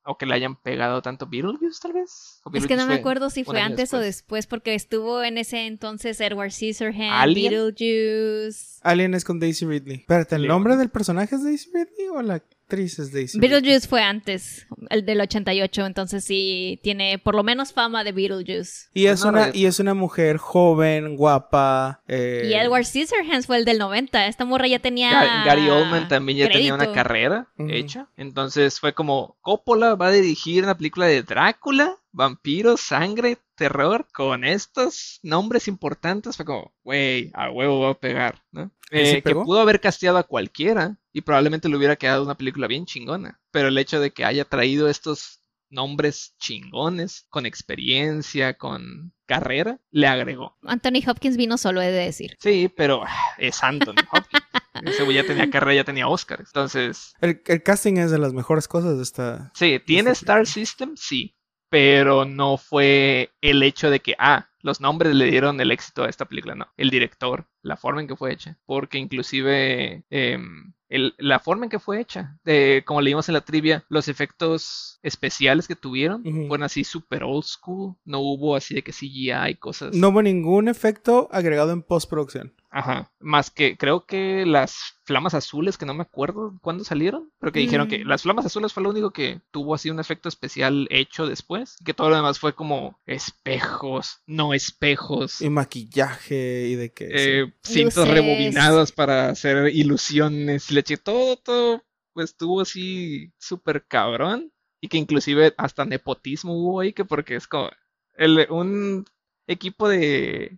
[0.05, 2.41] o que le hayan pegado tanto Beetlejuice, tal vez.
[2.45, 4.47] ¿O Es que no me acuerdo si fue antes o después?
[4.47, 7.51] porque estuvo en ese entonces Edward Scissorhands, ¿Alien?
[7.51, 8.79] Beetlejuice.
[8.83, 9.97] Alien es con Daisy Ridley.
[9.97, 12.41] Espérate, ¿el nombre del personaje es Daisy Ridley o la
[12.73, 13.49] actriz es Daisy Ridley?
[13.61, 18.87] Beetlejuice fue antes, el del 88, entonces sí tiene por lo menos fama de Beetlejuice.
[18.93, 22.01] Y es, una, y es una mujer joven, guapa.
[22.07, 24.27] eh, Y Edward Scissorhands fue el del 90.
[24.27, 25.11] Esta morra ya tenía.
[25.11, 28.07] Ga- Gary Oldman también ya tenía una carrera hecha.
[28.17, 34.43] Entonces fue como, Coppola va a dirigir una película de Drácula, vampiros, sangre, terror, con
[34.43, 36.35] estos nombres importantes.
[36.37, 38.71] Fue como, güey, a huevo va a pegar, ¿no?
[38.91, 42.35] ¿Y sí Eh, que pudo haber casteado a cualquiera y probablemente le hubiera quedado una
[42.37, 43.39] película bien chingona.
[43.51, 45.39] Pero el hecho de que haya traído estos
[45.69, 50.55] nombres chingones, con experiencia, con carrera, le agregó.
[50.63, 52.37] Anthony Hopkins vino solo, he de decir.
[52.39, 54.43] Sí, pero ah, es Anthony Hopkins.
[54.85, 56.49] Ese güey ya tenía carrera, ya tenía Oscars.
[56.49, 59.51] Entonces, El, el casting es de las mejores cosas de esta.
[59.55, 60.53] sí, ¿tiene Esta Star película.
[60.65, 60.95] System?
[60.97, 61.35] Sí.
[61.73, 66.07] Pero no fue el hecho de que, ah, los nombres le dieron el éxito a
[66.07, 66.67] esta película, no.
[66.77, 68.59] El director, la forma en que fue hecha.
[68.67, 73.41] Porque inclusive em, el- la forma en que fue hecha, de, como leímos en la
[73.41, 77.95] trivia, los efectos especiales que tuvieron fueron así super old school.
[78.05, 79.95] No hubo así de que CGI y cosas.
[79.95, 82.53] No hubo ningún efecto agregado en postproducción.
[82.75, 83.11] Ajá.
[83.19, 87.59] Más que creo que las flamas azules, que no me acuerdo cuándo salieron, pero que
[87.59, 88.07] dijeron que Mm.
[88.07, 91.75] las flamas azules fue lo único que tuvo así un efecto especial hecho después.
[91.85, 95.39] Que todo lo demás fue como espejos, no espejos.
[95.41, 97.09] Y maquillaje y de que...
[97.11, 98.11] eh, cintas Luces.
[98.13, 100.97] rebobinadas para hacer ilusiones leche.
[100.97, 101.83] Todo, todo,
[102.13, 104.51] pues estuvo así súper cabrón.
[104.81, 107.69] Y que inclusive hasta nepotismo hubo ahí, que porque es como
[108.15, 109.05] el, un
[109.47, 110.57] equipo de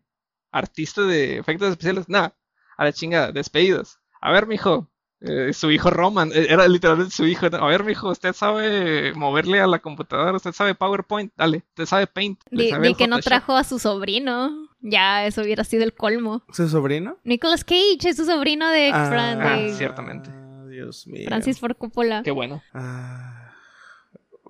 [0.55, 2.07] artistas de efectos especiales.
[2.09, 2.35] Nada,
[2.77, 3.99] a la chinga, despedidos.
[4.21, 4.89] A ver, mijo.
[5.21, 7.47] eh, su hijo Roman, eh, era literalmente su hijo.
[7.47, 12.05] A ver, mijo, usted sabe moverle a la computadora, usted sabe PowerPoint, dale, usted sabe
[12.07, 12.41] Paint.
[12.51, 14.69] Di, sabe di que no trajo a su sobrino.
[14.81, 16.43] Ya, eso hubiera sido el colmo.
[16.51, 17.17] ¿Su sobrino?
[17.23, 20.29] Nicolas Cage es su sobrino de, Fran- ah, de ciertamente.
[20.69, 21.23] Dios mío.
[21.27, 22.21] Francis Ford Coppola.
[22.21, 22.61] Qué bueno.
[22.73, 23.53] Ah,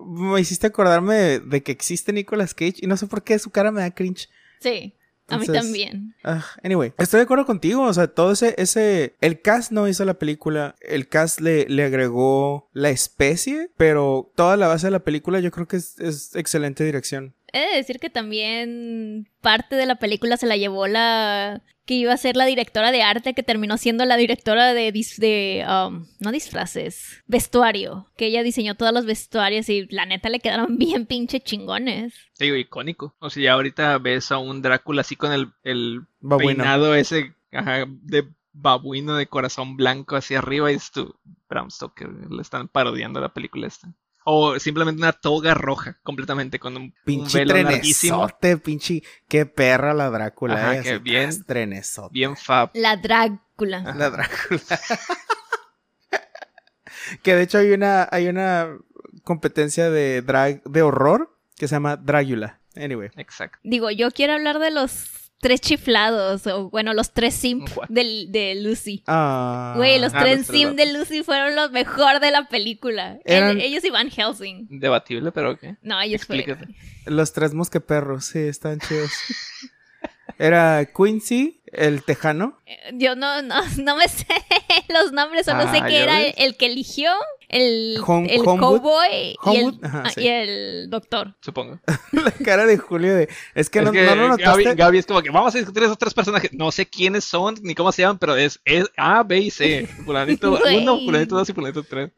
[0.04, 3.50] me hiciste acordarme de, de que existe Nicolas Cage y no sé por qué su
[3.50, 4.28] cara me da cringe.
[4.60, 4.94] Sí,
[5.28, 6.14] a mí también.
[6.24, 7.82] Ah, anyway, estoy de acuerdo contigo.
[7.82, 9.14] O sea, todo ese, ese.
[9.20, 10.74] El cast no hizo la película.
[10.80, 13.70] El cast le, le agregó la especie.
[13.76, 17.34] Pero toda la base de la película yo creo que es, es excelente dirección.
[17.52, 22.12] He de decir que también parte de la película se la llevó la que iba
[22.12, 26.06] a ser la directora de arte que terminó siendo la directora de, dis- de um,
[26.20, 31.06] no disfraces, vestuario, que ella diseñó todos los vestuarios y la neta le quedaron bien
[31.06, 32.14] pinche chingones.
[32.36, 33.14] Te digo, icónico.
[33.20, 36.62] O sea, ya ahorita ves a un Drácula así con el, el Babuino.
[36.62, 41.14] peinado ese ajá, de babuino de corazón blanco hacia arriba y es tu
[41.48, 42.08] Bram Stoker.
[42.30, 43.92] Le están parodiando la película esta.
[44.28, 49.02] O simplemente una toga roja completamente con un, un Pinche velo trenesote, pinche.
[49.28, 50.54] Qué perra la Drácula.
[50.54, 52.12] Ajá, eh, que así, bien- tras, Trenesote.
[52.12, 52.70] Bien fab.
[52.74, 53.78] La Drácula.
[53.78, 53.94] Ajá.
[53.94, 54.60] La Drácula.
[57.22, 58.76] que de hecho hay una, hay una
[59.22, 62.58] competencia de drag, de horror que se llama Drácula.
[62.74, 63.10] Anyway.
[63.16, 63.58] Exacto.
[63.62, 68.54] Digo, yo quiero hablar de los tres chiflados, o bueno, los tres simp del- de,
[68.56, 69.02] Lucy.
[69.06, 69.74] Ah.
[69.76, 70.92] Güey, los Ah, tres los simp de.
[70.92, 73.18] Lucy fueron los mejor de la película.
[73.24, 74.66] Eran- El- ellos y Van Helsing.
[74.70, 75.62] Debatible, pero ok.
[75.82, 76.56] No, ellos Explícate.
[76.66, 76.76] fueron.
[77.06, 79.10] Los tres mosqueperros, sí, están chidos.
[80.38, 82.58] Era Quincy, el tejano.
[82.66, 84.26] Eh, Yo no, no, no me sé
[84.88, 87.10] los nombres, solo sé Ah, que ¿ya era el que eligió,
[87.48, 88.58] el, Home- el Homewood.
[88.80, 90.20] cowboy y el, Homewood, ajá, ah, sí.
[90.22, 91.34] y el doctor.
[91.40, 91.80] Supongo.
[92.12, 93.28] La cara de Julio de.
[93.54, 94.64] Es que, es no, que no lo notaste.
[94.64, 96.52] Gaby, Gaby es como que vamos a discutir esos tres personajes.
[96.52, 99.86] No sé quiénes son ni cómo se llaman, pero es, es A, B y C.
[100.04, 100.78] Fulanito Güey.
[100.82, 102.10] 1, fulanito 2 y fulanito 3.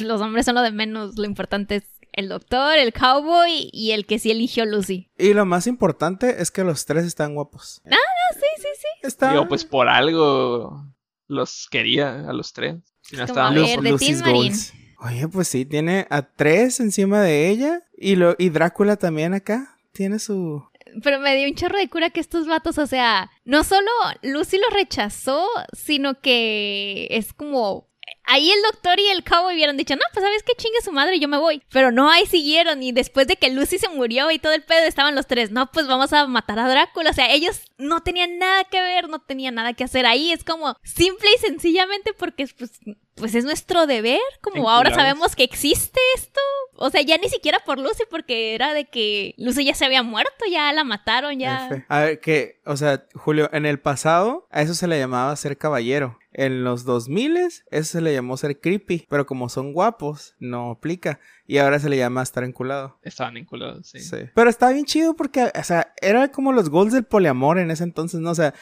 [0.00, 1.84] Los hombres son lo de menos, lo importante es
[2.20, 5.10] el doctor, el cowboy y el que sí eligió Lucy.
[5.18, 7.82] Y lo más importante es que los tres están guapos.
[7.86, 7.96] Ah,
[8.34, 8.88] sí, sí, sí.
[9.02, 9.32] Está.
[9.32, 10.86] Digo, pues por algo
[11.26, 12.76] los quería a los tres.
[13.02, 14.22] Si no estaban de Lucy's.
[14.22, 14.72] Goals.
[14.98, 17.82] Oye, pues sí, tiene a tres encima de ella.
[17.96, 19.78] Y, lo, y Drácula también acá.
[19.92, 20.62] Tiene su.
[21.02, 23.90] Pero me dio un chorro de cura que estos vatos, o sea, no solo
[24.22, 27.89] Lucy lo rechazó, sino que es como...
[28.32, 31.18] Ahí el doctor y el cowboy hubieran dicho, no, pues sabes qué chingue su madre,
[31.18, 31.62] yo me voy.
[31.70, 34.84] Pero no, ahí siguieron y después de que Lucy se murió y todo el pedo
[34.84, 37.10] estaban los tres, no, pues vamos a matar a Drácula.
[37.10, 40.30] O sea, ellos no tenían nada que ver, no tenían nada que hacer ahí.
[40.30, 42.80] Es como simple y sencillamente porque pues,
[43.16, 46.40] pues es nuestro deber, como ahora sabemos que existe esto.
[46.76, 50.02] O sea, ya ni siquiera por Lucy, porque era de que Lucy ya se había
[50.02, 51.66] muerto, ya la mataron, ya.
[51.66, 51.84] F.
[51.88, 55.58] A ver, que, o sea, Julio, en el pasado a eso se le llamaba ser
[55.58, 56.18] caballero.
[56.40, 59.06] En los 2000 eso se le llamó ser creepy.
[59.10, 61.20] Pero como son guapos, no aplica.
[61.46, 62.98] Y ahora se le llama estar enculado.
[63.02, 64.00] Estaban vinculados, sí.
[64.00, 64.16] Sí.
[64.34, 67.84] Pero está bien chido porque, o sea, era como los goals del poliamor en ese
[67.84, 68.30] entonces, ¿no?
[68.30, 68.54] O sea,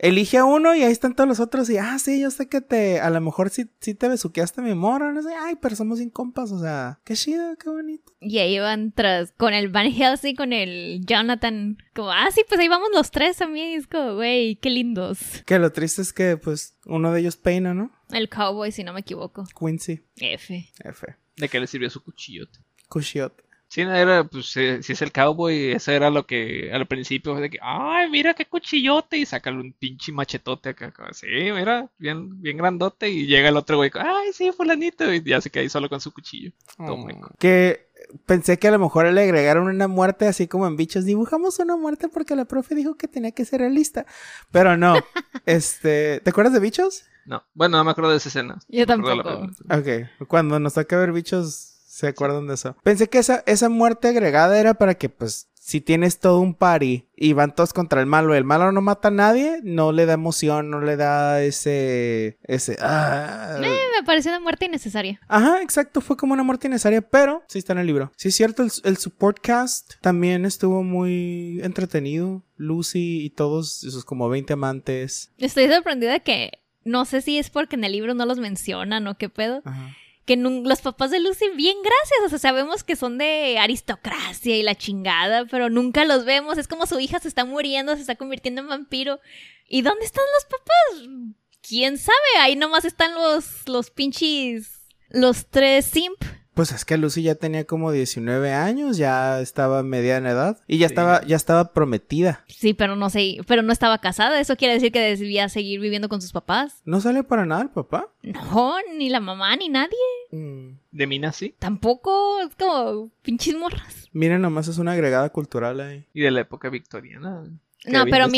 [0.00, 2.60] elige a uno y ahí están todos los otros y, ah, sí, yo sé que
[2.60, 5.98] te, a lo mejor sí, sí te besuqueaste mi morra, no sé, ay, pero somos
[5.98, 8.12] sin compas, o sea, qué chido, qué bonito.
[8.20, 12.60] Y ahí van tras, con el Van Helsing, con el Jonathan, como, ah, sí, pues
[12.60, 13.70] ahí vamos los tres también.
[13.70, 15.18] Y es como, güey, qué lindos.
[15.44, 17.92] Que lo triste es que, pues, uno de ellos peina, ¿no?
[18.10, 19.44] El cowboy, si no me equivoco.
[19.58, 20.70] Quincy, F.
[20.82, 21.16] F.
[21.36, 22.58] ¿De qué le sirvió su cuchillote?
[22.88, 23.49] Cushiot.
[23.70, 27.34] Sí, no, era, pues, eh, si es el cowboy, eso era lo que al principio
[27.34, 31.26] fue de que, ay, mira qué cuchillote, y saca un pinche machetote acá, como, sí,
[31.28, 35.50] mira, bien, bien grandote, y llega el otro güey, ay, sí, fulanito, y ya se
[35.50, 36.50] queda ahí solo con su cuchillo.
[36.76, 37.30] Todo meco.
[37.38, 37.88] Que
[38.26, 41.04] pensé que a lo mejor le agregaron una muerte así como en bichos.
[41.04, 44.04] Dibujamos una muerte porque la profe dijo que tenía que ser realista.
[44.50, 44.94] Pero no.
[45.46, 47.04] este, ¿te acuerdas de bichos?
[47.26, 48.58] No, bueno, no me acuerdo de esa escena.
[48.68, 49.54] Yo Me acuerdo de la tampoco.
[49.68, 50.08] película.
[50.24, 51.69] Ok, cuando nos toca ver bichos,
[52.00, 52.76] se acuerdan de eso.
[52.82, 57.06] Pensé que esa, esa muerte agregada era para que, pues, si tienes todo un party
[57.14, 60.14] y van todos contra el malo, el malo no mata a nadie, no le da
[60.14, 63.58] emoción, no le da ese ese ah.
[63.62, 65.20] Eh, me pareció una muerte innecesaria.
[65.28, 68.10] Ajá, exacto, fue como una muerte innecesaria, pero sí está en el libro.
[68.16, 72.42] Sí es cierto, el, el support cast también estuvo muy entretenido.
[72.56, 75.32] Lucy y todos sus como 20 amantes.
[75.38, 79.16] Estoy sorprendida que no sé si es porque en el libro no los mencionan o
[79.16, 79.62] qué pedo.
[79.64, 79.94] Ajá.
[80.26, 82.20] Que los papás de Lucy, bien gracias.
[82.26, 86.58] O sea, sabemos que son de aristocracia y la chingada, pero nunca los vemos.
[86.58, 89.20] Es como su hija se está muriendo, se está convirtiendo en vampiro.
[89.68, 91.34] ¿Y dónde están los papás?
[91.66, 92.16] ¿Quién sabe?
[92.40, 94.80] Ahí nomás están los, los pinches.
[95.08, 96.22] Los tres simp.
[96.54, 100.88] Pues es que Lucy ya tenía como 19 años, ya estaba mediana edad y ya
[100.88, 100.92] Sí.
[100.92, 102.44] estaba ya estaba prometida.
[102.48, 104.40] Sí, pero no sé, pero no estaba casada.
[104.40, 106.82] Eso quiere decir que debía seguir viviendo con sus papás.
[106.84, 108.08] No sale para nada el papá.
[108.22, 109.96] No, ni la mamá ni nadie.
[110.32, 110.78] Mm.
[110.90, 111.54] De Mina sí.
[111.58, 112.40] Tampoco.
[112.40, 114.08] Es como pinches morras.
[114.12, 116.04] Miren, nomás es una agregada cultural ahí.
[116.12, 117.44] Y de la época victoriana.
[117.86, 118.28] No, pero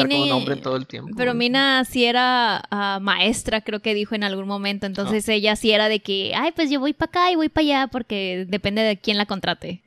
[0.60, 1.10] todo el tiempo.
[1.16, 4.86] Pero Mina sí era ah, maestra, creo que dijo en algún momento.
[4.86, 7.64] Entonces ella sí era de que, ay, pues yo voy para acá y voy para
[7.64, 9.82] allá porque depende de quién la contrate.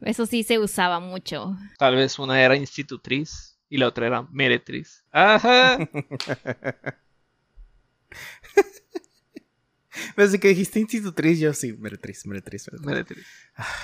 [0.00, 1.54] Eso sí se usaba mucho.
[1.78, 5.04] Tal vez una era institutriz y la otra era meretriz.
[5.12, 5.78] Ajá.
[10.16, 12.86] Desde que dijiste institutriz, yo sí, meretriz, meretriz, meretriz.
[12.86, 13.26] meretriz.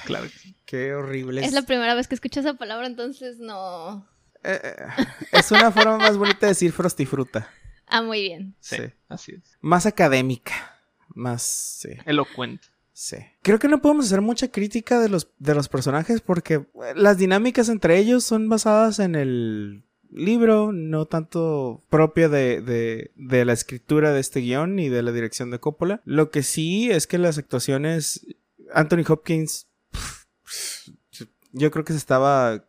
[0.07, 0.57] Claro que sí.
[0.65, 1.45] Qué horrible.
[1.45, 4.07] Es la primera vez que escucho esa palabra, entonces no.
[4.43, 4.75] Eh, eh,
[5.33, 7.49] es una forma más bonita de decir frostifruta.
[7.87, 8.55] Ah, muy bien.
[8.61, 8.83] Sí, Sí.
[9.09, 9.43] así es.
[9.61, 10.53] Más académica.
[11.15, 11.91] Más, sí.
[12.07, 12.69] Elocuente.
[12.93, 13.17] Sí.
[13.43, 17.19] Creo que no podemos hacer mucha crítica de los, de los personajes porque eh, las
[17.19, 23.53] dinámicas entre ellos son basadas en el libro, no tanto propia de, de, de la
[23.53, 26.01] escritura de este guion ni de la dirección de Coppola.
[26.05, 28.27] Lo que sí es que las actuaciones,
[28.75, 29.67] Anthony Hopkins,
[31.53, 32.65] yo creo que se estaba,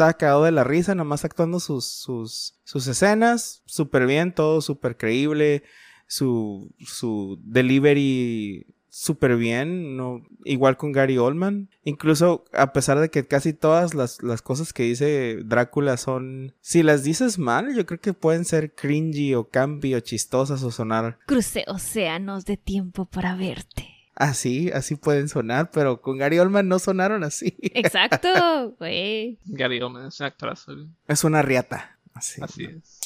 [0.00, 4.96] estaba cagado de la risa, nomás actuando sus, sus, sus escenas, súper bien, todo súper
[4.96, 5.62] creíble,
[6.06, 11.68] su, su delivery súper bien, no, igual con Gary Oldman.
[11.84, 16.82] Incluso a pesar de que casi todas las, las cosas que dice Drácula son, si
[16.82, 21.18] las dices mal, yo creo que pueden ser cringy o campy o chistosas o sonar
[21.26, 23.99] Crucé océanos de tiempo para verte.
[24.20, 27.56] Así, así pueden sonar, pero con Gary Oldman no sonaron así.
[27.60, 28.28] Exacto,
[28.78, 29.38] güey.
[29.46, 30.74] Gary Oldman es un actorazo.
[30.74, 30.86] güey.
[31.08, 31.98] Es una riata.
[32.14, 32.40] Así.
[32.42, 33.00] Así es.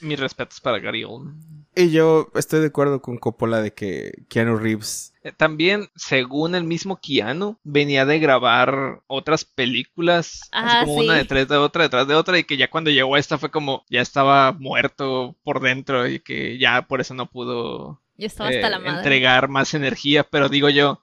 [0.00, 1.40] Mis respetos para Gary Oldman.
[1.74, 6.64] Y yo estoy de acuerdo con Coppola de que Keanu Reeves Eh, También, según el
[6.64, 11.06] mismo Keanu, venía de grabar otras películas, Ah, así como sí.
[11.06, 13.50] una detrás de otra, detrás de otra, y que ya cuando llegó a esta fue
[13.50, 18.50] como, ya estaba muerto por dentro y que ya por eso no pudo Yo estaba
[18.50, 18.96] hasta eh, la madre.
[18.98, 21.02] entregar más energía, pero digo yo,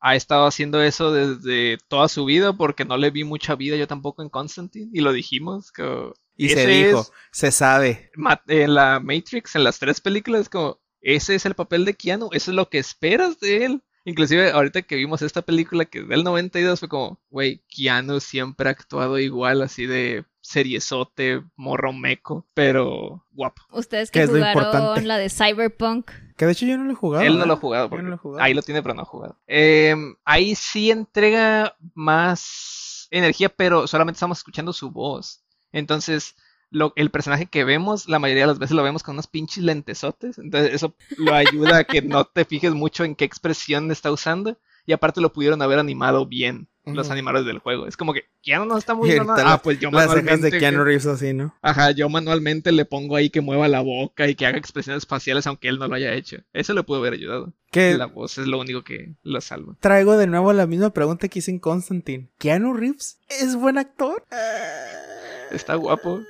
[0.00, 3.86] ha estado haciendo eso desde toda su vida porque no le vi mucha vida yo
[3.86, 8.10] tampoco en Constantine, y lo dijimos, que y se dijo, es- se sabe.
[8.48, 12.50] En la Matrix, en las tres películas, como ese es el papel de Keanu, eso
[12.50, 13.82] es lo que esperas de él.
[14.06, 18.68] Inclusive ahorita que vimos esta película que es del 92 fue como, güey, Keanu siempre
[18.68, 23.62] ha actuado igual, así de seriezote, morro meco, pero guapo.
[23.72, 26.10] Ustedes ¿Qué que es lo jugaron la de Cyberpunk.
[26.40, 27.22] Que de hecho yo no lo he jugado.
[27.22, 27.46] Él no ¿eh?
[27.46, 28.42] lo ha jugado, porque no lo he jugado.
[28.42, 29.36] ahí lo tiene, pero no ha jugado.
[29.46, 35.42] Eh, ahí sí entrega más energía, pero solamente estamos escuchando su voz.
[35.70, 36.36] Entonces,
[36.70, 39.62] lo, el personaje que vemos, la mayoría de las veces lo vemos con unos pinches
[39.64, 40.38] lentesotes.
[40.38, 44.56] Entonces, eso lo ayuda a que no te fijes mucho en qué expresión está usando.
[44.86, 47.86] Y aparte lo pudieron haber animado bien los animadores del juego.
[47.86, 49.44] Es como que Keanu no está ahorita nada.
[49.44, 51.54] la- Ah, pues yo manualmente de Keanu Reeves así, ¿no?
[51.62, 55.46] Ajá, yo manualmente le pongo ahí que mueva la boca y que haga expresiones faciales
[55.46, 56.38] aunque él no lo haya hecho.
[56.52, 57.52] Eso le pudo haber ayudado.
[57.70, 59.76] Que La voz es lo único que lo salva.
[59.80, 62.30] traigo de nuevo la misma pregunta que hice en Constantine.
[62.38, 64.24] ¿Keanu Reeves es buen actor?
[65.50, 66.20] Está guapo.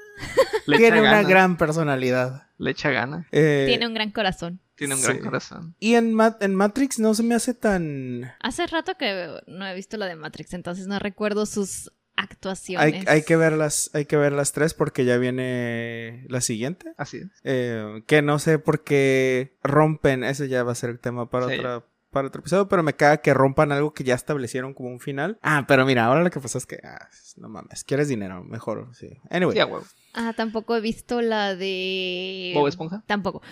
[0.66, 2.46] Le Tiene echa una gran personalidad.
[2.58, 3.26] Le echa gana.
[3.32, 4.60] Eh, Tiene un gran corazón.
[4.80, 5.06] Tiene un sí.
[5.08, 5.74] gran corazón.
[5.78, 8.32] Y en, Ma- en Matrix no se me hace tan...
[8.40, 13.06] Hace rato que no he visto la de Matrix, entonces no recuerdo sus Hay, actuaciones.
[13.06, 16.94] hay que ver las, hay que ver las tres porque ya viene la siguiente.
[16.96, 17.28] Así es.
[17.44, 20.24] Eh, que no sé por qué rompen.
[20.24, 21.54] Ese ya va a ser el tema para Sí.
[21.58, 21.84] otra.
[22.10, 25.38] Para otro episodio, pero me caga que rompan algo que ya establecieron como un final.
[25.42, 26.80] Ah, pero mira, ahora lo que pasa es que.
[26.82, 29.10] ah, no mames, quieres dinero, mejor, sí.
[29.30, 29.84] Anyway, Ya, huevo.
[30.14, 32.50] Ah, tampoco he visto la de...
[32.56, 33.04] ¿Bob Esponja?
[33.06, 33.42] Tampoco.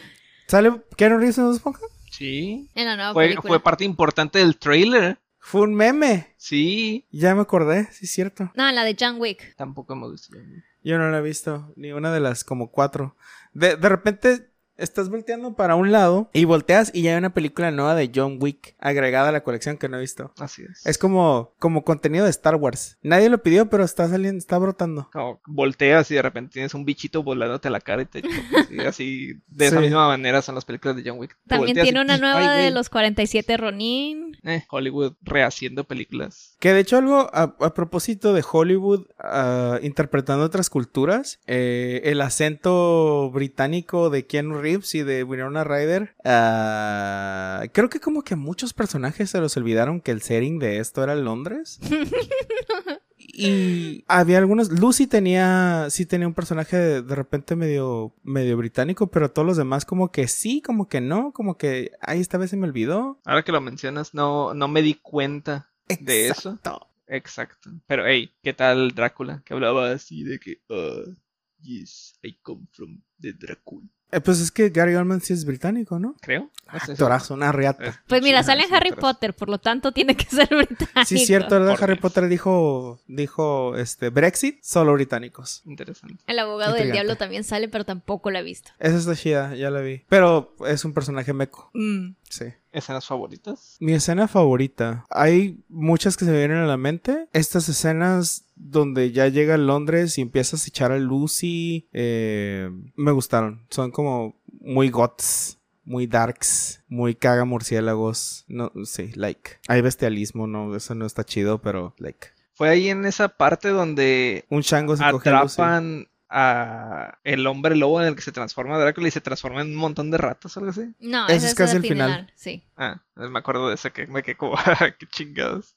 [0.48, 1.80] ¿Sale Keanu Reeves en Bob Esponja?
[2.10, 2.68] Sí.
[2.74, 3.48] En la nueva Fue, película.
[3.48, 5.18] fue parte importante del trailer.
[5.38, 6.34] Fue un meme.
[6.36, 7.06] Sí.
[7.10, 8.50] Ya me acordé, sí es cierto.
[8.54, 9.54] No, la de John Wick.
[9.56, 10.36] Tampoco me gusta.
[10.82, 13.16] Yo no la he visto, ni una de las como cuatro.
[13.52, 17.70] De, de repente estás volteando para un lado y volteas y ya hay una película
[17.70, 20.32] nueva de John Wick agregada a la colección que no he visto.
[20.38, 20.86] Así es.
[20.86, 22.96] Es como, como contenido de Star Wars.
[23.02, 25.10] Nadie lo pidió, pero está saliendo, está brotando.
[25.12, 28.22] Como volteas y de repente tienes un bichito volándote a la cara y te
[28.70, 29.82] y así, de esa Sí.
[29.82, 31.36] misma manera son las películas de John Wick.
[31.46, 34.36] También volteas tiene y, una ¡ay, nueva de los 47 Ronin.
[34.44, 36.56] Eh, Hollywood rehaciendo películas.
[36.60, 42.20] Que de hecho algo a, a propósito de Hollywood ah, interpretando otras culturas, eh, el
[42.20, 48.36] acento británico de Keanu Reeves y de Winona Ryder, ah, creo que como que a
[48.36, 51.80] muchos personajes se los olvidaron que el setting de esto era Londres.
[53.40, 54.70] Y había algunos.
[54.70, 55.86] Lucy tenía.
[55.90, 58.14] Sí tenía un personaje de, de repente medio.
[58.24, 59.10] medio británico.
[59.12, 61.32] Pero todos los demás, como que sí, como que no.
[61.32, 61.92] Como que.
[62.00, 63.20] Ay, esta vez se me olvidó.
[63.24, 66.50] Ahora que lo mencionas, no, no me di cuenta de eso.
[66.50, 66.88] Exacto.
[67.08, 67.70] Exacto.
[67.86, 69.42] Pero, hey, ¿qué tal Drácula?
[69.44, 71.14] Que hablaba así de que, uh,
[71.60, 73.88] yes, I come from the Drácula.
[74.10, 76.14] Eh, pues es que Gary Oldman sí es británico, ¿no?
[76.20, 76.50] Creo.
[76.66, 78.02] Actorazo, una reata.
[78.06, 81.04] Pues mira, sale en Harry Potter, por lo tanto tiene que ser británico.
[81.06, 81.76] Sí, cierto, ¿verdad?
[81.80, 82.02] Harry Dios.
[82.02, 83.00] Potter dijo.
[83.06, 83.76] Dijo.
[83.76, 84.10] Este.
[84.10, 85.62] Brexit, solo británicos.
[85.64, 86.22] Interesante.
[86.26, 88.70] El abogado del diablo también sale, pero tampoco lo he visto.
[88.78, 90.04] Esa está chida, ya la vi.
[90.08, 91.70] Pero es un personaje meco.
[91.74, 92.14] Mm.
[92.28, 92.46] Sí.
[92.72, 93.76] ¿Escenas favoritas?
[93.80, 95.06] Mi escena favorita.
[95.10, 97.28] Hay muchas que se me vienen a la mente.
[97.32, 101.88] Estas escenas donde ya llega a Londres y empiezas a echar a Lucy.
[101.92, 103.66] eh, me gustaron.
[103.70, 105.54] Son como muy gots.
[105.84, 108.44] Muy darks, muy caga murciélagos.
[108.46, 109.52] No, sí, like.
[109.68, 112.28] Hay bestialismo, no, eso no está chido, pero like.
[112.52, 115.54] Fue ahí en esa parte donde Un chango se coge a Lucy.
[115.62, 119.68] atrapan a el hombre lobo en el que se transforma Drácula y se transforma en
[119.68, 120.92] un montón de ratas o algo así.
[121.00, 122.10] No, es es casi el el final.
[122.10, 122.32] final.
[122.36, 122.62] Sí.
[122.76, 124.56] Ah, me acuerdo de ese que me quedé como,
[124.98, 125.74] qué chingados.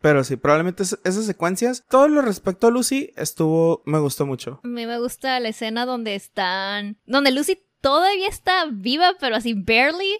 [0.00, 1.84] Pero sí, probablemente es- esas secuencias.
[1.88, 3.82] Todo lo respecto a Lucy estuvo.
[3.86, 4.60] Me gustó mucho.
[4.62, 6.98] A mí me gusta la escena donde están.
[7.06, 10.16] Donde Lucy todavía está viva, pero así barely.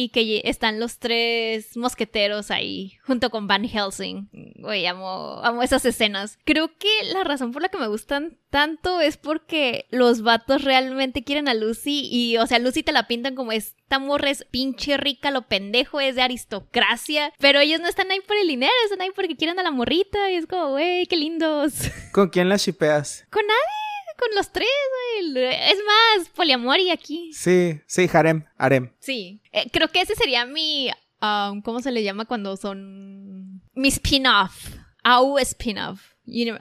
[0.00, 4.28] Y que están los tres mosqueteros ahí, junto con Van Helsing.
[4.54, 6.38] Güey, amo, amo esas escenas.
[6.44, 11.24] Creo que la razón por la que me gustan tanto es porque los vatos realmente
[11.24, 12.08] quieren a Lucy.
[12.12, 15.98] Y, o sea, Lucy te la pintan como esta morra es pinche rica, lo pendejo
[15.98, 17.32] es de aristocracia.
[17.40, 20.30] Pero ellos no están ahí por el dinero, están ahí porque quieren a la morrita.
[20.30, 21.72] Y es como, güey, qué lindos.
[22.12, 23.26] ¿Con quién la shipeas?
[23.30, 23.87] Con nadie,
[24.18, 24.68] con los tres,
[25.32, 25.44] güey.
[25.44, 27.30] Es más, poliamor y aquí.
[27.32, 28.92] Sí, sí, harem, harem.
[29.00, 29.40] Sí.
[29.52, 30.90] Eh, creo que ese sería mi.
[31.22, 33.62] um, ¿Cómo se le llama cuando son.
[33.74, 34.74] Mi spin-off.
[35.04, 36.00] AU spin-off.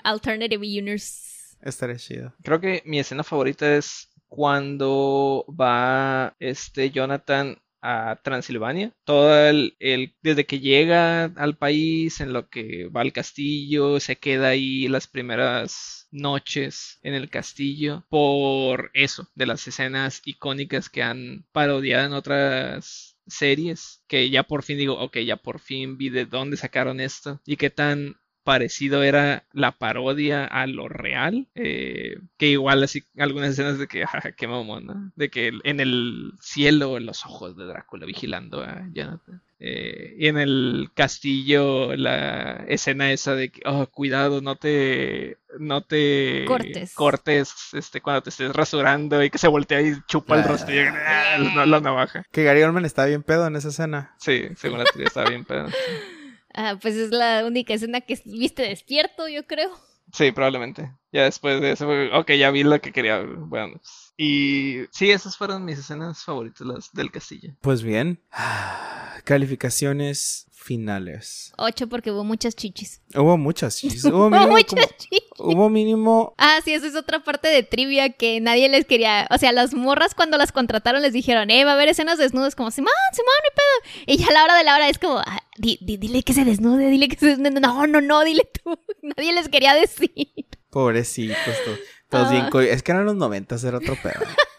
[0.03, 1.55] Alternative Universe.
[1.61, 2.33] Estaría chido.
[2.43, 8.93] Creo que mi escena favorita es cuando va este Jonathan a Transilvania.
[9.03, 14.15] Todo el, el- desde que llega al país, en lo que va al castillo, se
[14.17, 21.03] queda ahí las primeras noches en el castillo por eso, de las escenas icónicas que
[21.03, 26.09] han parodiado en otras series, que ya por fin digo, ok, ya por fin vi
[26.09, 31.47] de dónde sacaron esto y qué tan parecido era la parodia a lo real.
[31.55, 35.11] eh, que igual así algunas escenas de que, jaja, qué mamón, ¿no?
[35.15, 39.41] De que en el cielo los ojos de Drácula vigilando a Jonathan.
[39.59, 45.81] Eh, y en el castillo la escena esa de que, oh, cuidado, no te, no
[45.81, 46.93] te Cortes.
[46.93, 50.47] cortes, este, cuando te estés rasurando y que se voltea y chupa el Ah.
[50.47, 52.23] rostro y ah, la, la navaja.
[52.31, 54.15] Que Gary Oldman está bien pedo en esa escena.
[54.19, 55.67] Sí, según la teoría estaba bien pedo.
[56.53, 59.71] Ah, pues es la única escena que viste despierto, yo creo.
[60.13, 60.91] Sí, probablemente.
[61.11, 63.21] Ya después de eso, fue, ok, ya vi lo que quería.
[63.21, 63.81] Bueno,
[64.15, 67.53] y sí, esas fueron mis escenas favoritas, las del castillo.
[67.61, 68.21] Pues bien.
[69.27, 71.53] Calificaciones finales.
[71.57, 73.01] Ocho porque hubo muchas chichis.
[73.15, 73.77] Hubo muchas.
[73.79, 74.03] chichis.
[74.05, 75.23] Hubo Hubo mínimo, muchas como- chichis.
[75.39, 79.27] hubo mínimo Ah, sí, esa es otra parte de trivia que nadie les quería.
[79.31, 82.55] O sea, las morras cuando las contrataron les dijeron, eh, va a haber escenas desnudas,
[82.55, 84.13] como, Simón, Simón, hay pedo.
[84.13, 86.33] Y ya a la hora de la hora es como, "Ah, di- di- dile que
[86.33, 87.59] se desnude, dile que se desnude.
[87.61, 88.77] No, no, no, dile tú.
[89.01, 90.11] Nadie les quería decir.
[90.69, 91.77] Pobrecitos, to-
[92.09, 92.31] todos Ah.
[92.31, 94.19] bien co- Es que eran los noventas, era otro pedo.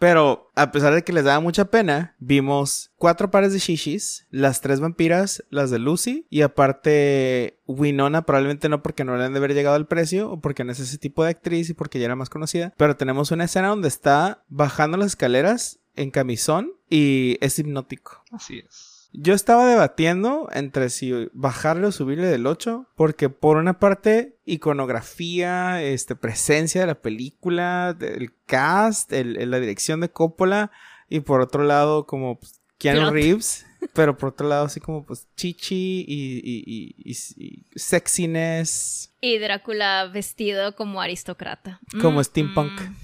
[0.00, 4.62] Pero, a pesar de que les daba mucha pena, vimos cuatro pares de shishis, las
[4.62, 9.38] tres vampiras, las de Lucy, y aparte Winona, probablemente no porque no le han de
[9.38, 12.06] haber llegado al precio, o porque no es ese tipo de actriz y porque ya
[12.06, 17.36] era más conocida, pero tenemos una escena donde está bajando las escaleras en camisón y
[17.42, 18.24] es hipnótico.
[18.32, 18.89] Así es.
[19.12, 25.82] Yo estaba debatiendo entre si bajarle o subirle del 8, porque por una parte, iconografía,
[25.82, 30.70] este, presencia de la película, el cast, el- el- la dirección de Coppola,
[31.08, 33.12] y por otro lado, como pues, Keanu Plot.
[33.12, 40.06] Reeves, pero por otro lado, así como pues chichi y, y- y- sexiness, Y Drácula
[40.06, 41.80] vestido como aristócrata.
[42.00, 42.80] como Mm, steampunk.
[42.80, 42.96] mm.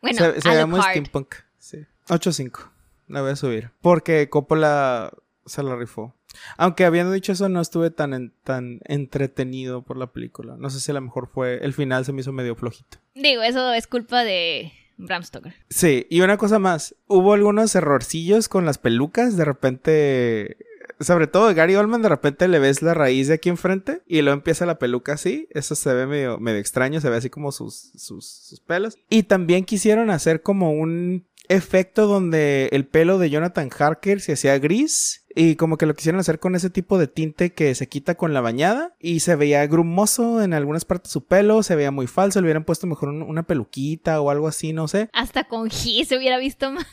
[0.00, 1.34] Bueno, se, se llama steampunk.
[1.58, 1.78] Sí.
[2.08, 2.70] 8.5.
[3.08, 3.70] La voy a subir.
[3.82, 5.12] Porque Coppola
[5.46, 6.14] se la rifó.
[6.56, 10.56] Aunque habiendo dicho eso, no estuve tan, en- tan entretenido por la película.
[10.58, 11.58] No sé si a lo mejor fue.
[11.64, 12.98] El final se me hizo medio flojito.
[13.14, 15.54] Digo, eso es culpa de Bram Stoker.
[15.68, 16.94] Sí, y una cosa más.
[17.08, 19.36] Hubo algunos errorcillos con las pelucas.
[19.36, 20.56] De repente.
[21.00, 24.34] Sobre todo Gary Oldman, de repente le ves la raíz de aquí enfrente y luego
[24.36, 25.48] empieza la peluca así.
[25.50, 28.98] Eso se ve medio, medio extraño, se ve así como sus, sus, sus pelos.
[29.08, 34.58] Y también quisieron hacer como un efecto donde el pelo de Jonathan Harker se hacía
[34.58, 38.16] gris y como que lo quisieron hacer con ese tipo de tinte que se quita
[38.16, 41.90] con la bañada y se veía grumoso en algunas partes de su pelo, se veía
[41.90, 45.08] muy falso, le hubieran puesto mejor un- una peluquita o algo así, no sé.
[45.12, 46.86] Hasta con G se hubiera visto más.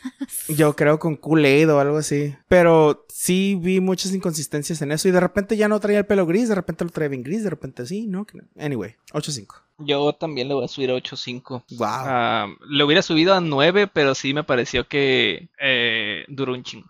[0.50, 2.36] Yo creo con Kool-Aid o algo así.
[2.48, 5.08] Pero sí vi muchas inconsistencias en eso.
[5.08, 7.44] Y de repente ya no traía el pelo gris, de repente lo traía bien gris,
[7.44, 8.26] de repente sí, no.
[8.60, 9.64] Anyway, 8.5.
[9.80, 11.64] Yo también le voy a subir a 8.5.
[11.78, 11.88] Wow.
[11.88, 16.88] Ah, le hubiera subido a 9, pero sí me pareció que eh, duró un chingo.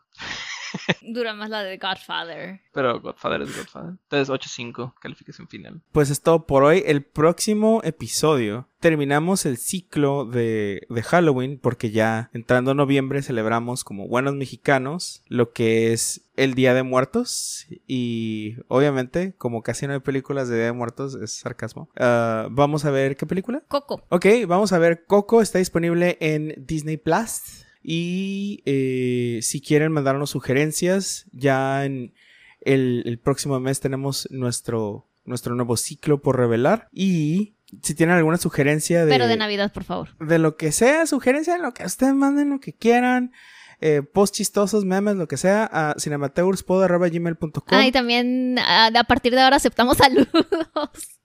[1.02, 2.62] Dura más la de Godfather.
[2.74, 3.96] Pero Godfather es Godfather.
[4.10, 5.82] Entonces 8.5, calificación final.
[5.92, 6.84] Pues es todo por hoy.
[6.86, 14.08] El próximo episodio terminamos el ciclo de, de Halloween porque ya entrando noviembre celebramos como
[14.08, 20.00] buenos mexicanos lo que es el Día de Muertos y obviamente como casi no hay
[20.00, 21.90] películas de Día de Muertos es sarcasmo.
[21.98, 23.64] Ah, vamos a ver qué película.
[23.68, 24.04] Coco.
[24.10, 25.06] Ok, vamos a ver.
[25.06, 27.66] Coco está disponible en Disney Plus.
[27.84, 32.14] Y eh, si quieren mandarnos sugerencias, ya en
[32.62, 36.90] el, el próximo mes tenemos nuestro, nuestro nuevo ciclo por revelar.
[36.92, 40.10] Y si tienen alguna sugerencia de, Pero de Navidad, por favor.
[40.20, 43.32] de lo que sea, sugerencia de lo que ustedes manden, lo que quieran.
[43.80, 47.64] Eh, post chistosos, memes, lo que sea, a cinemateurspod.gmail.com.
[47.68, 51.17] Ah, y también ah, a partir de ahora aceptamos saludos.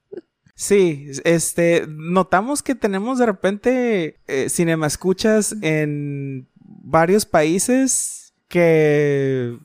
[0.55, 9.59] Sí, este, notamos que tenemos de repente eh, cinema escuchas en varios países que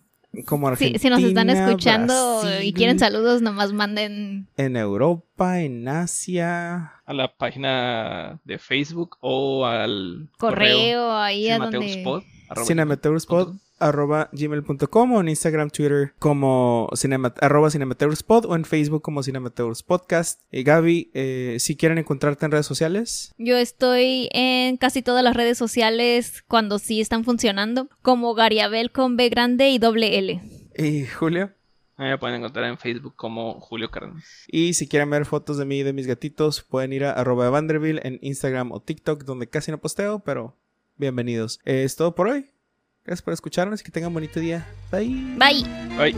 [0.46, 4.48] como Argentina, si nos están escuchando y quieren saludos, nomás manden.
[4.56, 6.94] en Europa, en Asia.
[7.06, 12.04] A la página de Facebook o al Correo ahí a donde.
[12.68, 13.60] gmail.com.
[13.80, 20.42] arroba gmail.com o en Instagram, Twitter como cinema, arroba cinemateurspod o en Facebook como cinemateurspodcast.
[20.52, 25.36] Y Gaby, eh, si quieren encontrarte en redes sociales, Yo estoy en casi todas las
[25.36, 30.42] redes sociales cuando sí están funcionando, como Gariabel con B grande y doble L.
[30.78, 31.52] y Julio.
[32.00, 34.24] Me pueden encontrar en Facebook como Julio Cárdenas.
[34.48, 37.50] Y si quieren ver fotos de mí y de mis gatitos, pueden ir a arroba
[37.50, 40.56] Vanderbilt en Instagram o TikTok, donde casi no posteo, pero
[40.98, 41.60] bienvenidos.
[41.66, 42.52] Eh, es todo por hoy.
[43.08, 44.68] Gracias por escucharnos y que tengan bonito día.
[44.92, 45.38] Bye.
[45.38, 45.64] Bye.
[45.98, 46.14] Bye.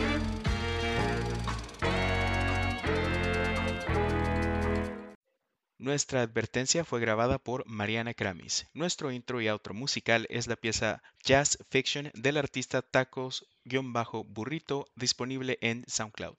[5.77, 8.65] Nuestra advertencia fue grabada por Mariana Kramis.
[8.73, 15.85] Nuestro intro y outro musical es la pieza Jazz Fiction del artista Tacos-Burrito disponible en
[15.87, 16.37] SoundCloud.